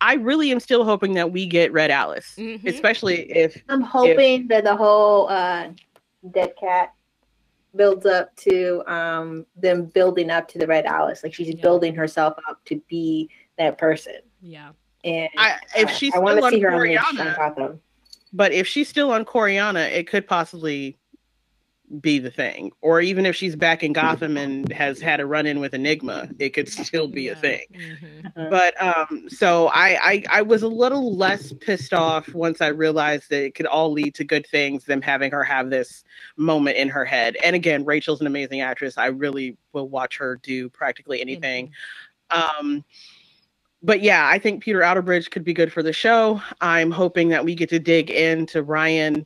[0.02, 2.66] I really am still hoping that we get Red Alice, Mhm.
[2.66, 5.70] especially if I'm hoping that the whole uh,
[6.32, 6.94] dead cat
[7.76, 11.24] builds up to um, them building up to the Red Alice.
[11.24, 11.62] Like she's Yeah.
[11.62, 14.16] building herself up to be that person.
[14.42, 14.72] yeah.
[15.06, 17.82] And I, if she's I want still to on see her unleash on Coryana, Gotham.
[18.34, 20.98] but if she's still on Coryana, it could possibly
[22.02, 22.72] be the thing.
[22.82, 26.30] Or even if she's back in Gotham and has had a run in with Enigma,
[26.38, 27.40] it could still be a Yeah.
[27.40, 27.66] thing.
[27.74, 28.50] Mhm.
[28.50, 33.30] But um, so I, I I was a little less pissed off once I realized
[33.32, 34.86] that it could all lead to good things.
[34.86, 36.04] Them having her have this
[36.38, 38.98] moment in her head, and again, Rachel's an amazing actress.
[38.98, 41.72] I really will watch her do practically anything.
[42.32, 42.84] Um,
[43.82, 46.42] but yeah, I think Peter Outerbridge could be good for the show.
[46.62, 49.26] I'm hoping that we get to dig into Ryan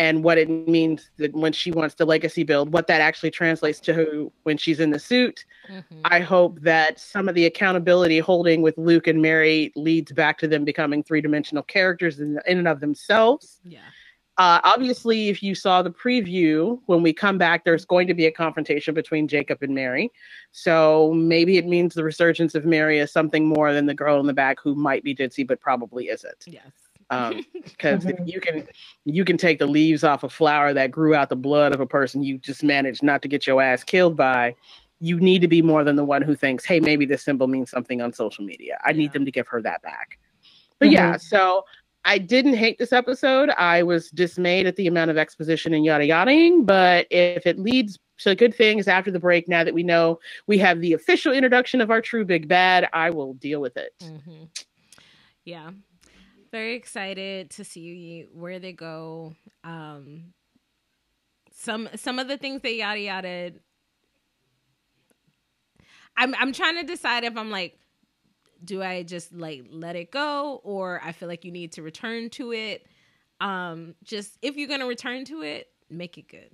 [0.00, 3.78] and what it means that when she wants to legacy build, what that actually translates
[3.80, 5.44] to when she's in the suit.
[5.68, 6.00] Mhm.
[6.04, 10.48] I hope that some of the accountability holding with Luke and Mary leads back to
[10.48, 13.60] them becoming three dimensional characters in, in and of themselves.
[13.62, 13.80] Yeah.
[14.38, 18.24] Uh, obviously, if you saw the preview, when we come back, there's going to be
[18.24, 20.10] a confrontation between Jacob and Mary.
[20.50, 24.26] So maybe it means the resurgence of Mary is something more than the girl in
[24.26, 26.44] the back who might be ditzy but probably isn't.
[26.46, 26.89] Yes.
[27.10, 28.26] Um, because mm-hmm.
[28.26, 28.68] you can
[29.04, 31.86] you can take the leaves off a flower that grew out the blood of a
[31.86, 34.54] person you just managed not to get your ass killed by.
[35.00, 37.70] You need to be more than the one who thinks, hey, maybe this symbol means
[37.70, 38.78] something on social media.
[38.84, 38.96] I yeah.
[38.96, 40.18] need them to give her that back.
[40.78, 40.94] But mm-hmm.
[40.94, 41.64] yeah, so
[42.04, 43.50] I didn't hate this episode.
[43.50, 47.98] I was dismayed at the amount of exposition and yada yadaing, but if it leads
[48.18, 51.80] to good things after the break, now that we know we have the official introduction
[51.80, 53.92] of our true big bad, I will deal with it.
[54.02, 54.44] Mm-hmm.
[55.44, 55.70] Yeah.
[56.52, 59.34] Very excited to see where they go.
[59.62, 60.34] Um,
[61.52, 63.52] some some of the things they yada yada.
[66.16, 67.78] I'm I'm trying to decide if I'm like
[68.64, 72.30] do I just like let it go or I feel like you need to return
[72.30, 72.86] to it?
[73.40, 76.50] Um, just if you're gonna return to it, make it good.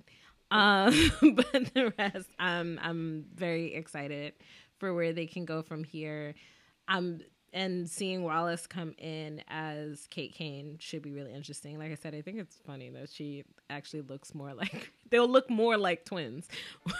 [0.51, 4.33] Um, but the rest, I'm I'm very excited
[4.77, 6.35] for where they can go from here.
[6.87, 7.19] Um,
[7.53, 11.77] and seeing Wallis come in as Kate Kane should be really interesting.
[11.79, 15.49] Like I said, I think it's funny that she actually looks more like they'll look
[15.49, 16.47] more like twins,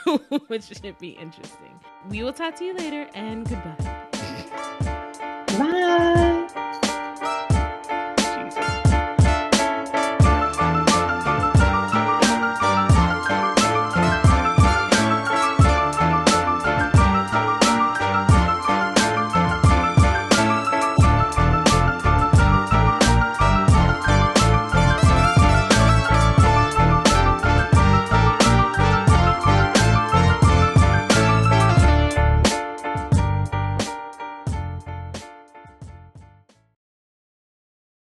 [0.47, 1.79] which should be interesting.
[2.09, 3.96] We will talk to you later and goodbye.